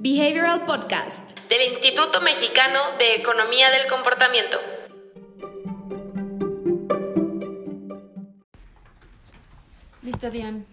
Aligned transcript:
Behavioral 0.00 0.64
Podcast 0.64 1.36
del 1.48 1.72
Instituto 1.72 2.20
Mexicano 2.20 2.78
de 3.00 3.16
Economía 3.16 3.68
del 3.72 3.88
Comportamiento. 3.88 4.56
Listo, 10.02 10.30
Diane. 10.30 10.64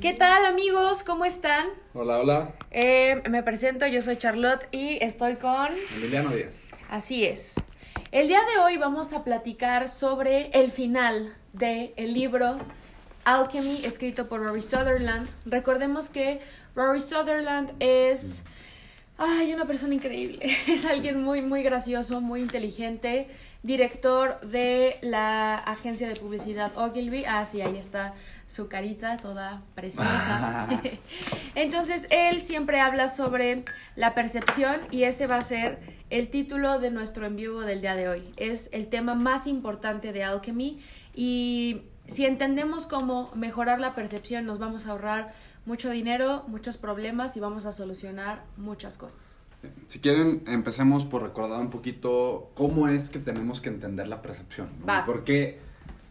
¿Qué 0.00 0.14
tal 0.14 0.46
amigos? 0.46 1.04
¿Cómo 1.04 1.24
están? 1.24 1.68
Hola, 1.94 2.18
hola. 2.18 2.54
Eh, 2.72 3.22
me 3.30 3.44
presento, 3.44 3.86
yo 3.86 4.02
soy 4.02 4.16
Charlotte 4.16 4.66
y 4.72 4.98
estoy 5.00 5.36
con... 5.36 5.68
Emiliano 5.98 6.30
Díaz. 6.30 6.56
Así 6.90 7.24
es. 7.24 7.54
El 8.10 8.26
día 8.26 8.40
de 8.52 8.62
hoy 8.64 8.78
vamos 8.78 9.12
a 9.12 9.22
platicar 9.22 9.88
sobre 9.88 10.50
el 10.54 10.72
final 10.72 11.36
del 11.52 11.94
el 11.96 12.14
libro 12.14 12.58
Alchemy, 13.24 13.84
escrito 13.84 14.28
por 14.28 14.40
Rory 14.40 14.62
Sutherland. 14.62 15.28
Recordemos 15.44 16.08
que 16.08 16.40
Rory 16.74 17.00
Sutherland 17.00 17.72
es... 17.80 18.42
Ay, 19.18 19.52
una 19.52 19.66
persona 19.66 19.94
increíble. 19.94 20.40
Es 20.66 20.84
alguien 20.84 21.22
muy, 21.22 21.42
muy 21.42 21.62
gracioso, 21.62 22.20
muy 22.20 22.40
inteligente. 22.40 23.28
Director 23.62 24.40
de 24.40 24.98
la 25.02 25.54
agencia 25.54 26.08
de 26.08 26.16
publicidad 26.16 26.76
Ogilvy. 26.76 27.24
Ah, 27.24 27.46
sí, 27.46 27.60
ahí 27.60 27.76
está 27.76 28.14
su 28.48 28.68
carita 28.68 29.16
toda 29.18 29.62
preciosa. 29.74 30.68
Entonces, 31.54 32.08
él 32.10 32.42
siempre 32.42 32.80
habla 32.80 33.06
sobre 33.06 33.64
la 33.94 34.14
percepción 34.14 34.80
y 34.90 35.04
ese 35.04 35.26
va 35.26 35.36
a 35.36 35.42
ser 35.42 35.78
el 36.10 36.28
título 36.28 36.80
de 36.80 36.90
nuestro 36.90 37.24
en 37.24 37.36
vivo 37.36 37.60
del 37.60 37.80
día 37.80 37.94
de 37.94 38.08
hoy. 38.08 38.34
Es 38.36 38.68
el 38.72 38.88
tema 38.88 39.14
más 39.14 39.46
importante 39.46 40.12
de 40.12 40.24
Alchemy 40.24 40.80
y 41.14 41.82
si 42.12 42.26
entendemos 42.26 42.86
cómo 42.86 43.30
mejorar 43.34 43.80
la 43.80 43.94
percepción, 43.94 44.46
nos 44.46 44.58
vamos 44.58 44.86
a 44.86 44.92
ahorrar 44.92 45.32
mucho 45.64 45.90
dinero, 45.90 46.44
muchos 46.48 46.76
problemas 46.76 47.36
y 47.36 47.40
vamos 47.40 47.66
a 47.66 47.72
solucionar 47.72 48.44
muchas 48.56 48.96
cosas. 48.96 49.18
Si 49.86 50.00
quieren, 50.00 50.42
empecemos 50.46 51.04
por 51.04 51.22
recordar 51.22 51.60
un 51.60 51.70
poquito 51.70 52.50
cómo 52.54 52.88
es 52.88 53.08
que 53.08 53.20
tenemos 53.20 53.60
que 53.60 53.68
entender 53.68 54.08
la 54.08 54.20
percepción. 54.20 54.68
Va. 54.88 55.04
¿Por 55.04 55.22
qué, 55.22 55.60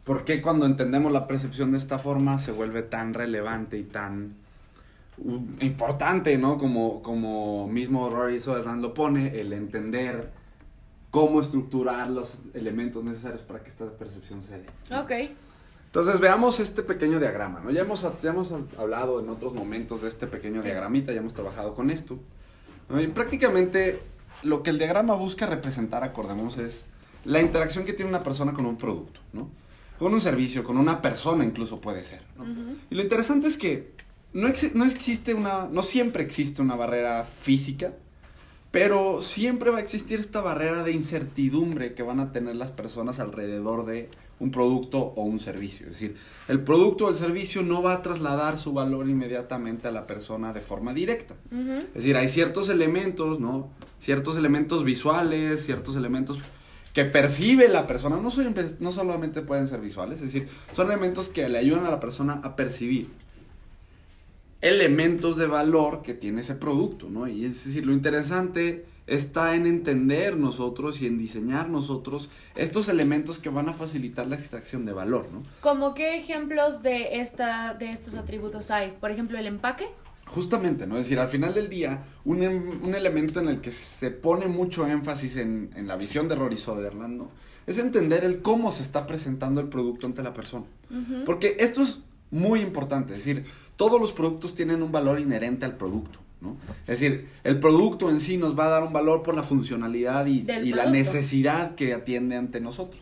por 0.05 0.23
qué 0.23 0.41
cuando 0.41 0.65
entendemos 0.65 1.11
la 1.11 1.27
percepción 1.27 1.71
de 1.71 1.77
esta 1.77 1.99
forma 1.99 2.37
se 2.39 2.51
vuelve 2.53 2.81
tan 2.81 3.13
relevante 3.13 3.77
y 3.77 3.83
tan 3.83 4.35
importante, 5.59 6.37
¿no? 6.37 6.57
Como, 6.57 7.03
como 7.03 7.67
mismo 7.67 8.09
Rory 8.09 8.39
Sutherland 8.39 8.81
lo 8.81 8.93
pone, 8.93 9.39
el 9.39 9.51
entender 9.53 10.31
cómo 11.11 11.41
estructurar 11.41 12.09
los 12.09 12.39
elementos 12.53 13.03
necesarios 13.03 13.41
para 13.41 13.61
que 13.61 13.69
esta 13.69 13.85
percepción 13.91 14.41
se 14.41 14.59
dé. 14.59 14.65
Ok. 14.97 15.11
Entonces 15.91 16.21
veamos 16.21 16.61
este 16.61 16.83
pequeño 16.83 17.19
diagrama, 17.19 17.59
¿no? 17.59 17.69
Ya 17.69 17.81
hemos, 17.81 18.05
ya 18.23 18.29
hemos 18.29 18.53
hablado 18.77 19.19
en 19.19 19.29
otros 19.29 19.53
momentos 19.53 20.01
de 20.01 20.07
este 20.07 20.25
pequeño 20.25 20.61
diagramita, 20.63 21.11
ya 21.11 21.19
hemos 21.19 21.33
trabajado 21.33 21.75
con 21.75 21.89
esto. 21.89 22.17
¿no? 22.89 23.01
Y 23.01 23.07
prácticamente 23.07 23.99
lo 24.43 24.63
que 24.63 24.69
el 24.69 24.77
diagrama 24.77 25.15
busca 25.15 25.47
representar, 25.47 26.03
acordemos, 26.05 26.57
es 26.57 26.85
la 27.25 27.41
interacción 27.41 27.83
que 27.83 27.91
tiene 27.91 28.09
una 28.09 28.23
persona 28.23 28.53
con 28.53 28.65
un 28.65 28.77
producto, 28.77 29.19
¿no? 29.33 29.49
Con 29.99 30.13
un 30.13 30.21
servicio, 30.21 30.63
con 30.63 30.77
una 30.77 31.01
persona 31.01 31.43
incluso 31.43 31.81
puede 31.81 32.03
ser, 32.05 32.21
¿no? 32.37 32.45
Y 32.89 32.95
lo 32.95 33.01
interesante 33.03 33.47
es 33.49 33.57
que 33.57 33.91
no, 34.33 34.47
ex- 34.47 34.73
no 34.73 34.85
existe 34.85 35.33
una, 35.33 35.67
no 35.69 35.81
siempre 35.83 36.23
existe 36.23 36.61
una 36.61 36.75
barrera 36.77 37.23
física, 37.25 37.93
pero 38.71 39.21
siempre 39.21 39.69
va 39.71 39.77
a 39.79 39.81
existir 39.81 40.21
esta 40.21 40.39
barrera 40.39 40.83
de 40.83 40.93
incertidumbre 40.93 41.93
que 41.93 42.01
van 42.03 42.21
a 42.21 42.31
tener 42.31 42.55
las 42.55 42.71
personas 42.71 43.19
alrededor 43.19 43.85
de 43.85 44.09
un 44.41 44.49
producto 44.49 44.97
o 44.97 45.21
un 45.21 45.37
servicio. 45.37 45.85
Es 45.85 45.93
decir, 45.93 46.15
el 46.47 46.61
producto 46.61 47.05
o 47.05 47.09
el 47.09 47.15
servicio 47.15 47.61
no 47.61 47.83
va 47.83 47.93
a 47.93 48.01
trasladar 48.01 48.57
su 48.57 48.73
valor 48.73 49.07
inmediatamente 49.07 49.87
a 49.87 49.91
la 49.91 50.07
persona 50.07 50.51
de 50.51 50.61
forma 50.61 50.93
directa. 50.93 51.35
Es 51.51 51.93
decir, 51.93 52.17
hay 52.17 52.27
ciertos 52.27 52.67
elementos, 52.69 53.39
¿no? 53.39 53.69
Ciertos 53.99 54.35
elementos 54.35 54.83
visuales, 54.83 55.63
ciertos 55.63 55.95
elementos 55.95 56.39
que 56.91 57.05
percibe 57.05 57.69
la 57.69 57.85
persona. 57.85 58.17
No, 58.17 58.29
no 58.79 58.91
solamente 58.91 59.41
pueden 59.43 59.67
ser 59.67 59.79
visuales, 59.79 60.19
es 60.21 60.33
decir, 60.33 60.49
son 60.73 60.87
elementos 60.87 61.29
que 61.29 61.47
le 61.47 61.59
ayudan 61.59 61.85
a 61.85 61.91
la 61.91 61.99
persona 61.99 62.41
a 62.43 62.55
percibir 62.55 63.09
elementos 64.61 65.37
de 65.37 65.45
valor 65.45 66.01
que 66.01 66.15
tiene 66.15 66.41
ese 66.41 66.55
producto, 66.55 67.09
¿no? 67.09 67.27
Y 67.27 67.45
es 67.45 67.63
decir, 67.63 67.85
lo 67.85 67.93
interesante 67.93 68.85
está 69.15 69.55
en 69.55 69.67
entender 69.67 70.37
nosotros 70.37 71.01
y 71.01 71.07
en 71.07 71.17
diseñar 71.17 71.69
nosotros 71.69 72.29
estos 72.55 72.87
elementos 72.87 73.39
que 73.39 73.49
van 73.49 73.67
a 73.69 73.73
facilitar 73.73 74.25
la 74.27 74.37
extracción 74.37 74.85
de 74.85 74.93
valor, 74.93 75.27
¿no? 75.31 75.43
¿Cómo 75.59 75.93
qué 75.93 76.17
ejemplos 76.17 76.81
de, 76.81 77.19
esta, 77.19 77.73
de 77.73 77.89
estos 77.89 78.15
atributos 78.15 78.71
hay? 78.71 78.93
Por 78.99 79.11
ejemplo, 79.11 79.37
el 79.37 79.47
empaque. 79.47 79.87
Justamente, 80.27 80.87
¿no? 80.87 80.95
Es 80.95 81.03
decir, 81.03 81.19
al 81.19 81.27
final 81.27 81.53
del 81.53 81.67
día, 81.69 82.03
un, 82.23 82.41
em- 82.41 82.83
un 82.83 82.95
elemento 82.95 83.41
en 83.41 83.49
el 83.49 83.59
que 83.59 83.71
se 83.71 84.11
pone 84.11 84.47
mucho 84.47 84.87
énfasis 84.87 85.35
en, 85.35 85.71
en 85.75 85.87
la 85.87 85.97
visión 85.97 86.29
de 86.29 86.35
Rory 86.35 86.57
Sutherland, 86.57 87.17
¿no? 87.17 87.29
Es 87.67 87.77
entender 87.79 88.23
el 88.23 88.41
cómo 88.41 88.71
se 88.71 88.81
está 88.81 89.05
presentando 89.05 89.59
el 89.61 89.67
producto 89.67 90.07
ante 90.07 90.23
la 90.23 90.33
persona. 90.33 90.65
Porque 91.25 91.57
esto 91.59 91.81
es 91.81 91.99
muy 92.31 92.61
importante, 92.61 93.11
es 93.11 93.19
decir, 93.25 93.45
todos 93.75 93.99
los 93.99 94.13
productos 94.13 94.55
tienen 94.55 94.81
un 94.81 94.91
valor 94.91 95.19
inherente 95.19 95.65
al 95.65 95.75
producto, 95.75 96.19
¿no? 96.41 96.57
Es 96.87 96.99
decir, 96.99 97.29
el 97.43 97.59
producto 97.59 98.09
en 98.09 98.19
sí 98.19 98.37
nos 98.37 98.57
va 98.57 98.65
a 98.65 98.69
dar 98.69 98.83
un 98.83 98.91
valor 98.91 99.23
por 99.23 99.35
la 99.35 99.43
funcionalidad 99.43 100.25
y, 100.25 100.43
la 100.71 100.89
necesidad 100.89 101.75
que 101.75 101.93
atiende 101.93 102.35
ante 102.35 102.59
nosotros. 102.59 103.01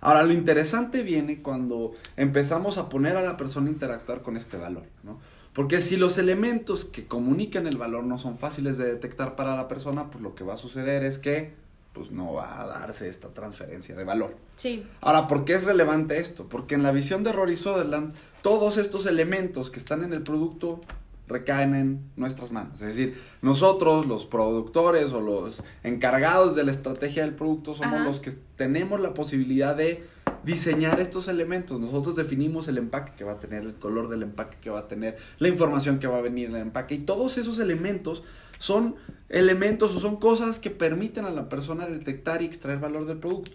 Ahora, 0.00 0.22
lo 0.22 0.32
interesante 0.32 1.02
viene 1.02 1.42
cuando 1.42 1.92
empezamos 2.16 2.78
a 2.78 2.88
poner 2.88 3.16
a 3.16 3.22
la 3.22 3.36
persona 3.36 3.68
a 3.68 3.72
interactuar 3.72 4.22
con 4.22 4.36
este 4.36 4.56
valor, 4.56 4.84
¿no? 5.02 5.18
Porque 5.52 5.80
si 5.80 5.96
los 5.96 6.18
elementos 6.18 6.84
que 6.84 7.06
comunican 7.06 7.66
el 7.66 7.78
valor 7.78 8.04
no 8.04 8.18
son 8.18 8.36
fáciles 8.36 8.76
de 8.76 8.86
detectar 8.88 9.36
para 9.36 9.56
la 9.56 9.68
persona, 9.68 10.10
pues 10.10 10.22
lo 10.22 10.34
que 10.34 10.44
va 10.44 10.52
a 10.52 10.58
suceder 10.58 11.02
es 11.02 11.18
que 11.18 11.54
pues 11.94 12.10
no 12.10 12.34
va 12.34 12.60
a 12.60 12.66
darse 12.66 13.08
esta 13.08 13.28
transferencia 13.28 13.96
de 13.96 14.04
valor. 14.04 14.36
Sí. 14.56 14.86
Ahora, 15.00 15.26
¿por 15.26 15.46
qué 15.46 15.54
es 15.54 15.64
relevante 15.64 16.18
esto? 16.18 16.46
Porque 16.46 16.74
en 16.74 16.82
la 16.82 16.92
visión 16.92 17.24
de 17.24 17.32
Rory 17.32 17.56
Sutherland, 17.56 18.14
todos 18.42 18.76
estos 18.76 19.06
elementos 19.06 19.70
que 19.70 19.78
están 19.78 20.04
en 20.04 20.12
el 20.12 20.22
producto 20.22 20.82
recaen 21.28 21.74
en 21.74 22.10
nuestras 22.16 22.52
manos. 22.52 22.80
Es 22.82 22.96
decir, 22.96 23.20
nosotros, 23.42 24.06
los 24.06 24.26
productores 24.26 25.12
o 25.12 25.20
los 25.20 25.62
encargados 25.82 26.54
de 26.54 26.64
la 26.64 26.70
estrategia 26.70 27.22
del 27.22 27.34
producto, 27.34 27.74
somos 27.74 27.94
Ajá. 27.94 28.04
los 28.04 28.20
que 28.20 28.32
tenemos 28.56 29.00
la 29.00 29.14
posibilidad 29.14 29.74
de 29.76 30.04
diseñar 30.44 31.00
estos 31.00 31.28
elementos. 31.28 31.80
Nosotros 31.80 32.16
definimos 32.16 32.68
el 32.68 32.78
empaque 32.78 33.12
que 33.16 33.24
va 33.24 33.32
a 33.32 33.40
tener, 33.40 33.62
el 33.62 33.74
color 33.74 34.08
del 34.08 34.22
empaque 34.22 34.58
que 34.60 34.70
va 34.70 34.80
a 34.80 34.88
tener, 34.88 35.16
la 35.38 35.48
información 35.48 35.98
que 35.98 36.06
va 36.06 36.18
a 36.18 36.22
venir 36.22 36.48
en 36.48 36.56
el 36.56 36.62
empaque. 36.62 36.94
Y 36.94 36.98
todos 36.98 37.36
esos 37.38 37.58
elementos 37.58 38.22
son 38.58 38.94
elementos 39.28 39.94
o 39.94 40.00
son 40.00 40.16
cosas 40.16 40.60
que 40.60 40.70
permiten 40.70 41.24
a 41.24 41.30
la 41.30 41.48
persona 41.48 41.86
detectar 41.86 42.42
y 42.42 42.44
extraer 42.44 42.78
valor 42.78 43.06
del 43.06 43.18
producto. 43.18 43.52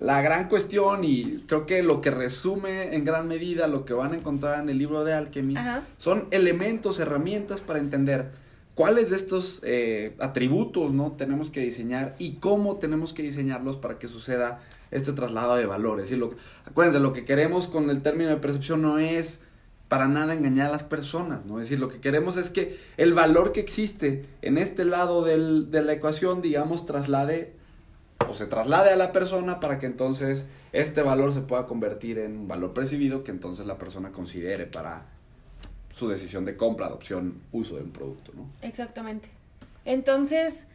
La 0.00 0.20
gran 0.22 0.48
cuestión 0.48 1.04
y 1.04 1.44
creo 1.46 1.66
que 1.66 1.82
lo 1.82 2.00
que 2.00 2.10
resume 2.10 2.94
en 2.94 3.04
gran 3.04 3.28
medida 3.28 3.68
lo 3.68 3.84
que 3.84 3.92
van 3.94 4.12
a 4.12 4.16
encontrar 4.16 4.60
en 4.60 4.68
el 4.68 4.76
libro 4.78 5.04
de 5.04 5.14
Alchemy 5.14 5.56
Ajá. 5.56 5.82
son 5.96 6.26
elementos, 6.32 6.98
herramientas 6.98 7.60
para 7.60 7.78
entender 7.78 8.30
cuáles 8.74 9.10
de 9.10 9.16
estos 9.16 9.60
eh, 9.62 10.16
atributos 10.18 10.92
no 10.92 11.12
tenemos 11.12 11.48
que 11.48 11.60
diseñar 11.60 12.16
y 12.18 12.34
cómo 12.34 12.76
tenemos 12.78 13.12
que 13.12 13.22
diseñarlos 13.22 13.76
para 13.76 13.98
que 13.98 14.08
suceda 14.08 14.60
este 14.90 15.12
traslado 15.12 15.54
de 15.56 15.66
valores. 15.66 16.10
Y 16.10 16.16
lo, 16.16 16.34
acuérdense, 16.66 16.98
lo 16.98 17.12
que 17.12 17.24
queremos 17.24 17.68
con 17.68 17.88
el 17.88 18.02
término 18.02 18.30
de 18.30 18.36
percepción 18.36 18.82
no 18.82 18.98
es 18.98 19.38
para 19.88 20.08
nada 20.08 20.34
engañar 20.34 20.68
a 20.68 20.72
las 20.72 20.82
personas, 20.82 21.44
¿no? 21.46 21.60
Es 21.60 21.66
decir, 21.66 21.78
lo 21.78 21.88
que 21.88 22.00
queremos 22.00 22.36
es 22.36 22.50
que 22.50 22.78
el 22.96 23.12
valor 23.14 23.52
que 23.52 23.60
existe 23.60 24.26
en 24.42 24.58
este 24.58 24.84
lado 24.84 25.22
del- 25.24 25.70
de 25.70 25.82
la 25.82 25.92
ecuación, 25.92 26.42
digamos, 26.42 26.84
traslade 26.84 27.52
o 28.28 28.34
se 28.34 28.46
traslade 28.46 28.90
a 28.90 28.96
la 28.96 29.12
persona 29.12 29.60
para 29.60 29.78
que 29.78 29.86
entonces 29.86 30.46
este 30.72 31.02
valor 31.02 31.32
se 31.32 31.40
pueda 31.40 31.66
convertir 31.66 32.18
en 32.18 32.36
un 32.36 32.48
valor 32.48 32.72
percibido 32.74 33.24
que 33.24 33.30
entonces 33.30 33.66
la 33.66 33.78
persona 33.78 34.12
considere 34.12 34.66
para 34.66 35.06
su 35.92 36.08
decisión 36.08 36.44
de 36.44 36.56
compra, 36.56 36.86
adopción, 36.86 37.40
uso 37.52 37.76
de 37.76 37.82
un 37.82 37.92
producto, 37.92 38.32
¿no? 38.34 38.48
Exactamente. 38.62 39.28
Entonces, 39.84 40.66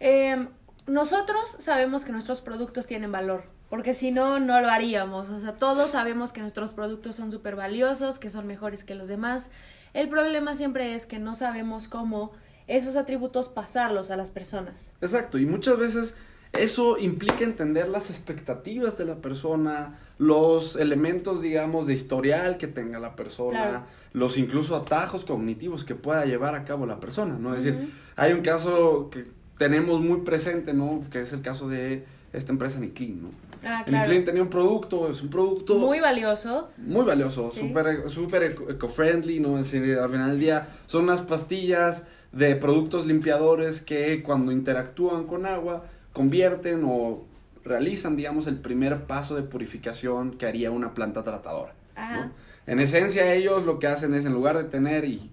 eh, 0.00 0.48
nosotros 0.86 1.56
sabemos 1.58 2.04
que 2.04 2.12
nuestros 2.12 2.40
productos 2.40 2.86
tienen 2.86 3.12
valor, 3.12 3.44
porque 3.70 3.94
si 3.94 4.10
no, 4.10 4.40
no 4.40 4.60
lo 4.60 4.68
haríamos. 4.68 5.28
O 5.28 5.38
sea, 5.38 5.54
todos 5.54 5.90
sabemos 5.90 6.32
que 6.32 6.40
nuestros 6.40 6.74
productos 6.74 7.16
son 7.16 7.30
súper 7.30 7.56
valiosos, 7.56 8.18
que 8.18 8.30
son 8.30 8.46
mejores 8.46 8.84
que 8.84 8.94
los 8.94 9.08
demás. 9.08 9.50
El 9.92 10.08
problema 10.08 10.54
siempre 10.54 10.94
es 10.94 11.06
que 11.06 11.18
no 11.18 11.34
sabemos 11.34 11.86
cómo 11.86 12.32
esos 12.66 12.96
atributos 12.96 13.48
pasarlos 13.48 14.10
a 14.10 14.16
las 14.16 14.30
personas. 14.30 14.92
Exacto, 15.00 15.38
y 15.38 15.46
muchas 15.46 15.78
veces 15.78 16.14
eso 16.58 16.98
implica 16.98 17.44
entender 17.44 17.88
las 17.88 18.10
expectativas 18.10 18.98
de 18.98 19.04
la 19.04 19.16
persona, 19.16 19.98
los 20.18 20.76
elementos, 20.76 21.42
digamos, 21.42 21.86
de 21.86 21.94
historial 21.94 22.56
que 22.56 22.66
tenga 22.66 22.98
la 23.00 23.16
persona, 23.16 23.50
Claro. 23.68 23.82
los 24.12 24.38
incluso 24.38 24.76
atajos 24.76 25.24
cognitivos 25.24 25.84
que 25.84 25.94
pueda 25.94 26.24
llevar 26.24 26.54
a 26.54 26.64
cabo 26.64 26.86
la 26.86 27.00
persona, 27.00 27.36
¿no? 27.38 27.54
Es 27.54 27.64
decir, 27.64 27.90
hay 28.16 28.32
un 28.32 28.40
caso 28.42 29.10
que 29.10 29.26
tenemos 29.58 30.00
muy 30.00 30.20
presente, 30.20 30.72
¿no? 30.74 31.02
Que 31.10 31.20
es 31.20 31.32
el 31.32 31.42
caso 31.42 31.68
de 31.68 32.04
esta 32.32 32.52
empresa 32.52 32.78
Niclean, 32.80 33.22
¿no? 33.22 33.28
Ah, 33.66 33.82
claro. 33.86 34.24
Tenía 34.24 34.42
un 34.42 34.50
producto, 34.50 35.10
es 35.10 35.22
un 35.22 35.30
producto 35.30 35.76
Muy 35.76 35.98
valioso. 35.98 36.68
muy 36.76 37.04
valioso, 37.04 37.50
Sí. 37.50 37.72
súper 38.08 38.42
eco- 38.42 38.68
eco-friendly, 38.70 39.40
¿no? 39.40 39.58
Es 39.58 39.70
decir, 39.72 39.98
al 39.98 40.10
final 40.10 40.30
del 40.32 40.40
día 40.40 40.68
son 40.86 41.04
unas 41.04 41.22
pastillas 41.22 42.04
de 42.32 42.56
productos 42.56 43.06
limpiadores 43.06 43.80
que 43.80 44.22
cuando 44.22 44.52
interactúan 44.52 45.24
con 45.24 45.46
agua 45.46 45.84
convierten 46.14 46.82
o 46.86 47.24
realizan, 47.64 48.16
digamos, 48.16 48.46
el 48.46 48.58
primer 48.58 49.04
paso 49.04 49.34
de 49.34 49.42
purificación 49.42 50.38
que 50.38 50.46
haría 50.46 50.70
una 50.70 50.94
planta 50.94 51.22
tratadora. 51.22 51.74
¿no? 51.94 52.02
Ajá. 52.02 52.32
En 52.66 52.80
esencia 52.80 53.34
ellos 53.34 53.64
lo 53.64 53.78
que 53.78 53.88
hacen 53.88 54.14
es, 54.14 54.24
en 54.24 54.32
lugar 54.32 54.56
de 54.56 54.64
tener 54.64 55.04
y 55.04 55.30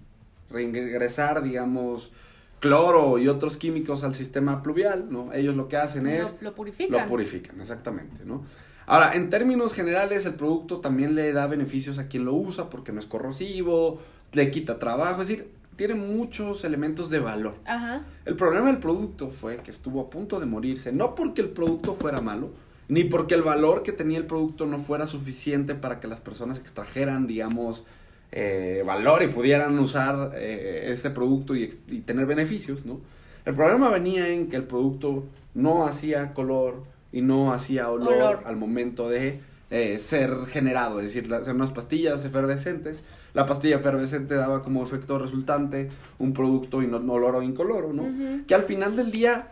reingresar, 0.50 1.42
digamos, 1.42 2.12
cloro 2.60 3.18
y 3.18 3.28
otros 3.28 3.56
químicos 3.56 4.04
al 4.04 4.14
sistema 4.14 4.62
pluvial, 4.62 5.06
¿no? 5.10 5.32
Ellos 5.32 5.56
lo 5.56 5.68
que 5.68 5.76
hacen 5.76 6.06
es... 6.06 6.34
Lo, 6.40 6.50
lo 6.50 6.54
purifican. 6.54 7.00
Lo 7.00 7.06
purifican, 7.06 7.60
exactamente, 7.60 8.24
¿no? 8.26 8.44
Ahora, 8.84 9.12
en 9.14 9.30
términos 9.30 9.72
generales, 9.72 10.26
el 10.26 10.34
producto 10.34 10.80
también 10.80 11.14
le 11.14 11.32
da 11.32 11.46
beneficios 11.46 11.98
a 11.98 12.08
quien 12.08 12.24
lo 12.24 12.34
usa 12.34 12.68
porque 12.68 12.92
no 12.92 13.00
es 13.00 13.06
corrosivo, 13.06 14.00
le 14.32 14.50
quita 14.50 14.78
trabajo, 14.78 15.22
es 15.22 15.28
decir, 15.28 15.50
tiene 15.88 15.96
muchos 15.96 16.62
elementos 16.62 17.10
de 17.10 17.18
valor. 17.18 17.56
Ajá. 17.64 18.04
El 18.24 18.36
problema 18.36 18.68
del 18.68 18.78
producto 18.78 19.30
fue 19.30 19.56
que 19.64 19.72
estuvo 19.72 20.00
a 20.00 20.10
punto 20.10 20.38
de 20.38 20.46
morirse, 20.46 20.92
no 20.92 21.16
porque 21.16 21.40
el 21.40 21.48
producto 21.48 21.92
fuera 21.92 22.20
malo, 22.20 22.50
ni 22.86 23.02
porque 23.02 23.34
el 23.34 23.42
valor 23.42 23.82
que 23.82 23.90
tenía 23.90 24.18
el 24.18 24.26
producto 24.26 24.64
no 24.64 24.78
fuera 24.78 25.08
suficiente 25.08 25.74
para 25.74 25.98
que 25.98 26.06
las 26.06 26.20
personas 26.20 26.60
extrajeran, 26.60 27.26
digamos, 27.26 27.82
eh, 28.30 28.84
valor 28.86 29.24
y 29.24 29.26
pudieran 29.26 29.76
usar 29.80 30.30
eh, 30.36 30.90
ese 30.92 31.10
producto 31.10 31.56
y, 31.56 31.66
tener 32.06 32.26
beneficios, 32.26 32.86
¿no? 32.86 33.00
El 33.44 33.56
problema 33.56 33.90
venía 33.90 34.28
en 34.28 34.48
que 34.48 34.54
el 34.54 34.64
producto 34.68 35.24
no 35.52 35.84
hacía 35.84 36.32
color 36.32 36.84
y 37.10 37.22
no 37.22 37.52
hacía 37.52 37.90
olor, 37.90 38.14
Olor. 38.14 38.42
al 38.44 38.54
momento 38.54 39.08
de 39.08 39.40
eh, 39.74 39.98
ser 39.98 40.30
generado, 40.46 41.00
es 41.00 41.14
decir, 41.14 41.32
hacer 41.32 41.54
unas 41.54 41.70
pastillas 41.70 42.22
efervescentes. 42.26 43.02
La 43.32 43.46
pastilla 43.46 43.76
efervescente 43.76 44.34
daba 44.34 44.62
como 44.62 44.82
efecto 44.82 45.18
resultante 45.18 45.88
un 46.18 46.34
producto 46.34 46.82
inoloro 46.82 47.38
o 47.38 47.42
incoloro, 47.42 47.90
¿no? 47.94 48.44
Que 48.46 48.54
al 48.54 48.62
final 48.62 48.94
del 48.96 49.10
día, 49.10 49.48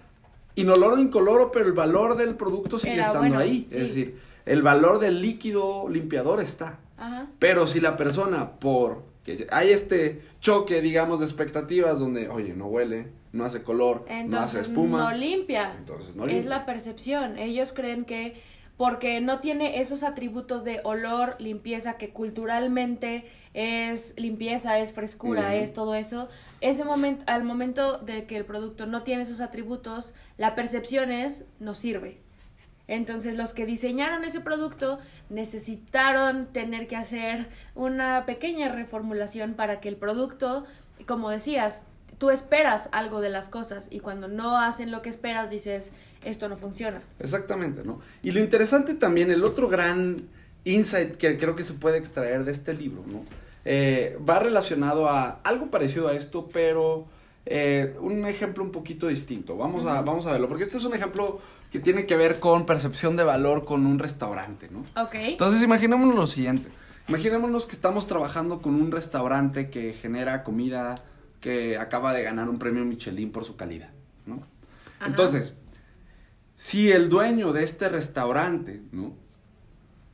inoloro 0.57 0.97
o 0.97 0.99
incoloro, 0.99 1.51
pero 1.51 1.65
el 1.67 1.73
valor 1.73 2.17
del 2.19 2.37
producto 2.37 2.79
sigue 2.79 2.95
Era 2.97 3.07
estando 3.07 3.29
bueno, 3.29 3.39
ahí. 3.39 3.65
sí. 3.67 3.77
Es 3.79 3.83
decir, 3.89 4.19
el 4.45 4.61
valor 4.61 4.99
del 4.99 5.23
líquido 5.23 5.89
limpiador 5.89 6.41
está. 6.41 6.79
Ajá. 6.99 7.29
Pero 7.39 7.67
si 7.67 7.81
la 7.81 7.97
persona, 7.97 8.59
por 8.59 9.09
que 9.25 9.47
hay 9.51 9.71
este 9.71 10.21
choque, 10.41 10.83
digamos, 10.83 11.21
de 11.21 11.25
expectativas 11.27 11.99
donde, 11.99 12.29
oye, 12.29 12.53
no 12.55 12.67
huele, 12.67 13.09
no 13.33 13.45
hace 13.47 13.63
color, 13.63 14.05
no 14.07 14.13
hace 14.13 14.21
Entonces 14.21 14.61
espuma, 14.69 14.99
no 15.11 15.17
limpia. 15.17 15.75
entonces 15.79 16.15
no 16.15 16.27
Es 16.27 16.33
limpia. 16.33 16.51
la 16.51 16.67
percepción. 16.67 17.39
Ellos 17.39 17.73
creen 17.73 18.05
que 18.05 18.35
porque 18.81 19.21
no 19.21 19.41
tiene 19.41 19.83
esos 19.83 20.03
atributos 20.03 20.65
de 20.65 20.81
olor, 20.85 21.37
limpieza, 21.39 21.99
que 21.99 22.15
culturalmente 22.15 23.27
es 23.53 24.15
limpieza, 24.17 24.79
es 24.79 24.95
frescura, 24.95 25.55
es 25.55 25.75
todo 25.75 25.95
eso, 25.95 26.31
ese 26.63 26.87
momento, 26.87 27.23
al 27.27 27.45
momento 27.45 27.99
de 27.99 28.25
que 28.25 28.39
el 28.39 28.47
producto 28.47 28.87
no 28.87 29.03
tiene 29.03 29.25
esos 29.25 29.43
atributos, 29.43 30.15
la 30.39 30.55
percepción 30.55 31.13
es 31.13 31.45
no 31.59 31.75
sirve. 31.75 32.23
Entonces 32.89 33.37
los 33.37 33.53
que 33.53 33.67
diseñaron 33.67 34.25
ese 34.25 34.41
producto 34.41 34.99
necesitaron 35.29 36.47
tener 36.47 36.87
que 36.87 36.97
hacer 36.97 37.49
una 37.75 38.25
pequeña 38.25 38.71
reformulación 38.71 39.57
para 39.57 39.81
que 39.81 39.91
el 39.91 39.97
producto, 39.97 40.65
como 41.07 41.29
decías, 41.29 41.85
tú 42.21 42.29
esperas 42.29 42.91
algo 42.93 43.23
de 43.23 43.31
las 43.31 43.49
cosas 43.49 43.89
y 43.91 44.01
cuando 44.01 44.29
no 44.29 44.59
hacen 44.59 44.91
lo 44.91 45.01
que 45.01 45.09
esperas 45.09 45.49
dices, 45.49 45.93
esto 46.23 46.51
no 46.51 46.57
funciona. 46.59 47.01
Exactamente, 47.19 47.83
¿no? 47.83 47.99
Y 48.23 48.33
lo 48.33 48.41
interesante 48.41 48.93
también, 48.93 49.31
el 49.31 49.43
otro 49.43 49.71
gran 49.71 50.29
insight 50.65 51.17
que 51.17 51.39
creo 51.39 51.57
que 51.57 51.65
se 51.65 51.73
puede 51.73 51.97
extraer 51.97 52.45
de 52.45 52.53
este 52.53 52.75
libro, 52.75 53.03
¿no? 53.11 53.25
Eh, 53.65 54.19
va 54.29 54.39
relacionado 54.39 55.09
a 55.09 55.41
algo 55.45 55.71
parecido 55.71 56.09
a 56.09 56.13
esto, 56.13 56.47
pero 56.53 57.07
eh, 57.47 57.97
un 58.01 58.27
ejemplo 58.27 58.63
un 58.63 58.71
poquito 58.71 59.07
distinto. 59.07 59.57
Vamos 59.57 59.87
a, 59.87 60.03
vamos 60.03 60.27
a 60.27 60.33
verlo, 60.33 60.47
porque 60.47 60.65
este 60.65 60.77
es 60.77 60.85
un 60.85 60.93
ejemplo 60.93 61.41
que 61.73 61.79
tiene 61.81 62.05
que 62.05 62.17
ver 62.17 62.39
con 62.39 62.67
percepción 62.67 63.17
de 63.17 63.25
valor 63.25 63.65
con 63.65 63.87
un 63.87 63.99
restaurante, 63.99 64.69
¿no? 64.71 64.81
Ok. 65.03 65.15
Entonces 65.15 65.63
imaginémonos 65.63 66.15
lo 66.15 66.27
siguiente. 66.27 66.69
Imaginémonos 67.09 67.65
que 67.65 67.73
estamos 67.73 68.07
trabajando 68.07 68.61
con 68.61 68.75
un 68.75 68.93
restaurante 68.93 69.71
que 69.71 69.95
genera 69.95 70.45
comida 70.45 70.97
que 71.41 71.77
acaba 71.79 72.13
de 72.13 72.23
ganar 72.23 72.49
un 72.49 72.59
premio 72.59 72.85
Michelin 72.85 73.33
por 73.33 73.45
su 73.45 73.57
calidad, 73.57 73.91
¿no? 74.27 74.43
Entonces, 75.07 75.55
si 76.57 76.91
el 76.93 77.09
dueño 77.09 77.53
de 77.53 77.65
este 77.65 77.89
restaurante, 77.89 78.83
¿no? 78.93 79.15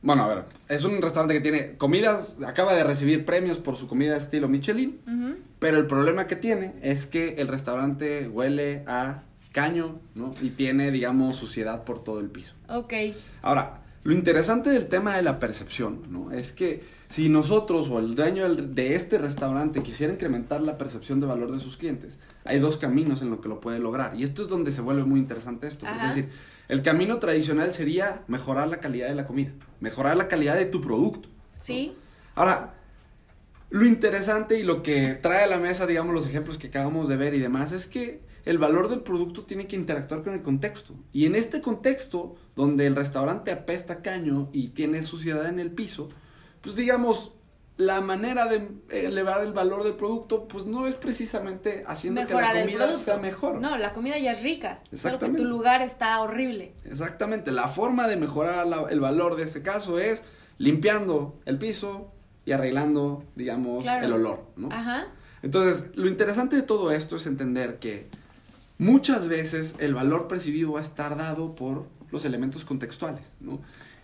Bueno, 0.01 0.23
a 0.23 0.27
ver, 0.33 0.45
es 0.69 0.85
un 0.85 1.01
restaurante 1.01 1.33
que 1.33 1.41
tiene 1.41 1.75
comidas, 1.75 2.35
acaba 2.45 2.73
de 2.73 2.83
recibir 2.83 3.25
premios 3.25 3.57
por 3.57 3.75
su 3.75 3.87
comida 3.87 4.15
estilo 4.15 4.47
Michelin, 4.47 5.01
Ujú. 5.05 5.35
pero 5.59 5.77
el 5.77 5.87
problema 5.87 6.27
que 6.27 6.35
tiene 6.35 6.75
es 6.81 7.05
que 7.05 7.35
el 7.39 7.47
restaurante 7.49 8.27
huele 8.29 8.83
a 8.87 9.23
caño, 9.51 9.99
¿no? 10.15 10.31
Y 10.41 10.51
tiene, 10.51 10.91
digamos, 10.91 11.35
suciedad 11.35 11.83
por 11.83 12.03
todo 12.03 12.19
el 12.19 12.29
piso. 12.29 12.53
Ok. 12.69 12.93
Ahora, 13.41 13.81
lo 14.03 14.13
interesante 14.13 14.69
del 14.69 14.87
tema 14.87 15.15
de 15.17 15.23
la 15.23 15.39
percepción, 15.39 16.03
¿no? 16.09 16.31
Es 16.31 16.51
que 16.53 16.83
si 17.09 17.29
nosotros 17.29 17.89
o 17.89 17.99
el 17.99 18.15
dueño 18.15 18.53
de 18.53 18.95
este 18.95 19.17
restaurante 19.17 19.81
quisiera 19.81 20.13
incrementar 20.13 20.61
la 20.61 20.77
percepción 20.77 21.19
de 21.19 21.27
valor 21.27 21.51
de 21.51 21.59
sus 21.59 21.77
clientes, 21.77 22.19
hay 22.43 22.59
dos 22.59 22.77
caminos 22.77 23.21
en 23.21 23.29
lo 23.29 23.39
que 23.41 23.49
lo 23.49 23.61
puede 23.61 23.79
lograr. 23.79 24.15
Y 24.15 24.23
esto 24.23 24.41
es 24.41 24.47
donde 24.47 24.71
se 24.71 24.81
vuelve 24.81 25.03
muy 25.03 25.19
interesante 25.19 25.67
esto. 25.67 25.85
Ajá. 25.85 26.07
Es 26.07 26.15
decir, 26.15 26.31
el 26.67 26.81
camino 26.81 27.17
tradicional 27.19 27.73
sería 27.73 28.23
mejorar 28.27 28.67
la 28.67 28.77
calidad 28.77 29.07
de 29.07 29.15
la 29.15 29.25
comida, 29.25 29.51
mejorar 29.79 30.17
la 30.17 30.27
calidad 30.27 30.55
de 30.55 30.65
tu 30.65 30.81
producto. 30.81 31.29
Sí. 31.61 31.95
Ahora, 32.35 32.75
lo 33.69 33.85
interesante 33.85 34.59
y 34.59 34.63
lo 34.63 34.83
que 34.83 35.13
trae 35.13 35.43
a 35.43 35.47
la 35.47 35.57
mesa, 35.57 35.87
digamos, 35.87 36.13
los 36.13 36.27
ejemplos 36.27 36.57
que 36.57 36.67
acabamos 36.67 37.07
de 37.07 37.15
ver 37.15 37.33
y 37.33 37.39
demás, 37.39 37.71
es 37.71 37.87
que 37.87 38.21
el 38.45 38.57
valor 38.57 38.89
del 38.89 39.01
producto 39.01 39.43
tiene 39.43 39.67
que 39.67 39.75
interactuar 39.75 40.23
con 40.23 40.33
el 40.33 40.41
contexto. 40.41 40.93
Y 41.11 41.25
en 41.25 41.35
este 41.35 41.61
contexto, 41.61 42.35
donde 42.55 42.85
el 42.85 42.95
restaurante 42.95 43.51
apesta 43.51 44.01
caño 44.01 44.49
y 44.53 44.69
tiene 44.69 45.03
suciedad 45.03 45.47
en 45.47 45.59
el 45.59 45.71
piso, 45.71 46.09
pues 46.67 46.75
digamos, 46.75 47.31
la 47.77 48.01
manera 48.01 48.45
de 48.47 48.69
elevar 48.89 49.41
el 49.41 49.53
valor 49.53 49.83
del 49.85 49.93
producto, 49.93 50.47
pues 50.49 50.65
no 50.65 50.85
es 50.87 50.95
precisamente 50.95 51.83
haciendo 51.87 52.21
Mejorar 52.21 52.51
que 52.51 52.59
la 52.59 52.65
comida 52.65 52.93
sea 52.93 53.17
mejor. 53.17 53.61
No, 53.61 53.77
la 53.77 53.93
comida 53.93 54.17
ya 54.17 54.31
es 54.33 54.43
rica. 54.43 54.79
Solo 54.83 54.89
que 54.89 54.95
Exactamente. 54.95 55.41
tu 55.43 55.45
lugar 55.47 55.81
está 55.81 56.19
horrible. 56.21 56.73
Exactamente, 56.83 57.51
la 57.51 57.67
forma 57.69 58.07
de 58.07 58.17
mejorar 58.17 58.67
la- 58.67 58.87
el 58.89 58.99
valor 58.99 59.35
de 59.37 59.43
este 59.43 59.61
caso 59.61 59.97
es 59.99 60.23
limpiando 60.57 61.39
el 61.45 61.57
piso 61.57 62.11
y 62.45 62.51
arreglando, 62.51 63.23
digamos, 63.35 63.83
Claro. 63.83 64.05
el 64.05 64.11
olor, 64.11 64.43
¿no? 64.57 64.69
Ajá. 64.71 65.07
Entonces, 65.43 65.91
lo 65.95 66.07
interesante 66.09 66.55
de 66.57 66.63
todo 66.63 66.91
esto 66.91 67.15
es 67.15 67.27
entender 67.27 67.77
que 67.79 68.07
muchas 68.79 69.27
veces 69.27 69.75
el 69.79 69.93
valor 69.93 70.27
percibido 70.27 70.73
va 70.73 70.79
a 70.79 70.83
estar 70.83 71.15
dado 71.15 71.55
por 71.55 71.85
los 72.11 72.25
elementos 72.25 72.65
contextuales, 72.65 73.33
¿no? 73.39 73.59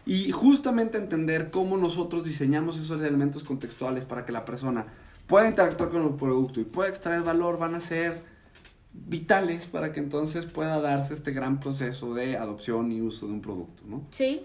Y 0.05 0.31
justamente 0.31 0.97
entender 0.97 1.49
cómo 1.49 1.77
nosotros 1.77 2.25
diseñamos 2.25 2.77
esos 2.77 3.01
elementos 3.01 3.43
contextuales 3.43 4.03
para 4.03 4.25
que 4.25 4.31
la 4.31 4.43
persona 4.43 4.87
pueda 5.27 5.47
interactuar 5.47 5.89
con 5.89 6.03
el 6.03 6.15
producto 6.15 6.59
y 6.59 6.65
pueda 6.65 6.89
extraer 6.89 7.21
valor 7.21 7.57
van 7.57 7.75
a 7.75 7.79
ser 7.79 8.21
vitales 8.93 9.65
para 9.65 9.91
que 9.91 9.99
entonces 9.99 10.45
pueda 10.45 10.79
darse 10.79 11.13
este 11.13 11.31
gran 11.31 11.59
proceso 11.59 12.13
de 12.13 12.37
adopción 12.37 12.91
y 12.91 13.01
uso 13.01 13.27
de 13.27 13.33
un 13.33 13.41
producto, 13.41 13.83
¿no? 13.85 14.05
Sí. 14.11 14.43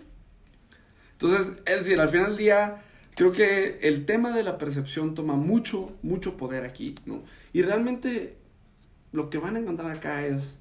Entonces, 1.12 1.62
es 1.66 1.78
decir, 1.78 2.00
al 2.00 2.08
final 2.08 2.28
del 2.28 2.36
día, 2.36 2.82
creo 3.14 3.32
que 3.32 3.80
el 3.82 4.06
tema 4.06 4.32
de 4.32 4.44
la 4.44 4.56
percepción 4.56 5.14
toma 5.14 5.34
mucho, 5.34 5.92
mucho 6.02 6.36
poder 6.36 6.64
aquí, 6.64 6.94
¿no? 7.04 7.22
Y 7.52 7.62
realmente 7.62 8.36
lo 9.12 9.28
que 9.28 9.38
van 9.38 9.56
a 9.56 9.58
encontrar 9.58 9.90
acá 9.90 10.24
es 10.24 10.58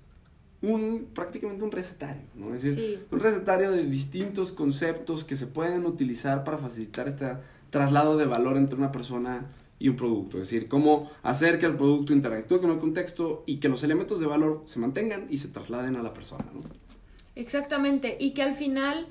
un, 0.72 1.08
prácticamente 1.14 1.64
un 1.64 1.72
recetario, 1.72 2.24
¿no? 2.36 2.54
Es 2.54 2.62
decir, 2.64 2.98
Sí. 3.00 3.00
un 3.12 3.20
recetario 3.20 3.72
de 3.72 3.84
distintos 3.86 4.52
conceptos 4.52 5.24
que 5.24 5.36
se 5.36 5.48
pueden 5.48 5.86
utilizar 5.86 6.44
para 6.44 6.58
facilitar 6.58 7.08
este 7.08 7.34
traslado 7.70 8.18
de 8.18 8.26
valor 8.26 8.58
entre 8.58 8.78
una 8.78 8.92
persona 8.92 9.46
y 9.80 9.90
un 9.90 9.96
producto. 9.96 10.38
Es 10.38 10.50
decir, 10.50 10.68
cómo 10.68 11.10
hacer 11.24 11.60
que 11.60 11.66
el 11.68 11.76
producto 11.76 12.14
interactúe 12.14 12.60
con 12.62 12.72
el 12.72 12.80
contexto 12.80 13.44
y 13.46 13.58
que 13.58 13.70
los 13.70 13.84
elementos 13.84 14.20
de 14.20 14.26
valor 14.26 14.64
se 14.66 14.80
mantengan 14.80 15.28
y 15.30 15.38
se 15.38 15.48
trasladen 15.50 15.96
a 15.96 16.02
la 16.04 16.14
persona, 16.14 16.46
¿no? 16.54 16.62
Exactamente, 17.36 18.18
y 18.20 18.32
que 18.32 18.42
al 18.42 18.56
final 18.56 19.06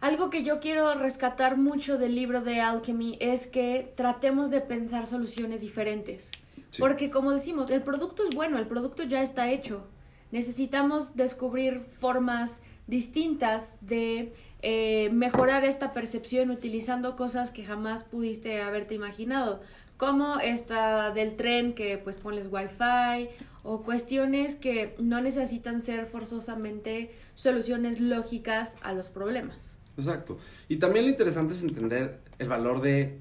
algo 0.00 0.30
que 0.30 0.44
yo 0.44 0.60
quiero 0.60 0.94
rescatar 0.94 1.56
mucho 1.56 1.98
del 1.98 2.14
libro 2.14 2.40
de 2.42 2.60
Alchemy 2.60 3.16
es 3.20 3.48
que 3.48 3.92
tratemos 3.96 4.50
de 4.50 4.60
pensar 4.60 5.06
soluciones 5.08 5.60
diferentes. 5.60 6.30
Sí. 6.70 6.80
Porque 6.80 7.10
como 7.10 7.32
decimos, 7.32 7.70
el 7.70 7.82
producto 7.82 8.22
es 8.28 8.36
bueno, 8.36 8.58
el 8.58 8.66
producto 8.68 9.02
ya 9.02 9.22
está 9.22 9.50
hecho. 9.50 9.82
Necesitamos 10.30 11.16
descubrir 11.16 11.84
formas 12.00 12.60
distintas 12.86 13.76
de 13.80 14.32
eh, 14.62 15.10
mejorar 15.12 15.64
esta 15.64 15.92
percepción 15.92 16.50
utilizando 16.50 17.16
cosas 17.16 17.50
que 17.50 17.64
jamás 17.64 18.02
pudiste 18.04 18.60
haberte 18.62 18.94
imaginado, 18.94 19.60
como 19.96 20.38
esta 20.38 21.10
del 21.12 21.36
tren 21.36 21.74
que 21.74 21.98
pues 21.98 22.16
pones 22.16 22.48
wifi 22.50 23.28
o 23.62 23.82
cuestiones 23.82 24.54
que 24.54 24.94
no 24.98 25.20
necesitan 25.20 25.80
ser 25.80 26.06
forzosamente 26.06 27.14
soluciones 27.34 28.00
lógicas 28.00 28.76
a 28.82 28.92
los 28.92 29.08
problemas. 29.08 29.70
Exacto. 29.96 30.38
Y 30.68 30.76
también 30.76 31.04
lo 31.06 31.10
interesante 31.10 31.54
es 31.54 31.62
entender 31.62 32.20
el 32.38 32.48
valor 32.48 32.80
de 32.80 33.18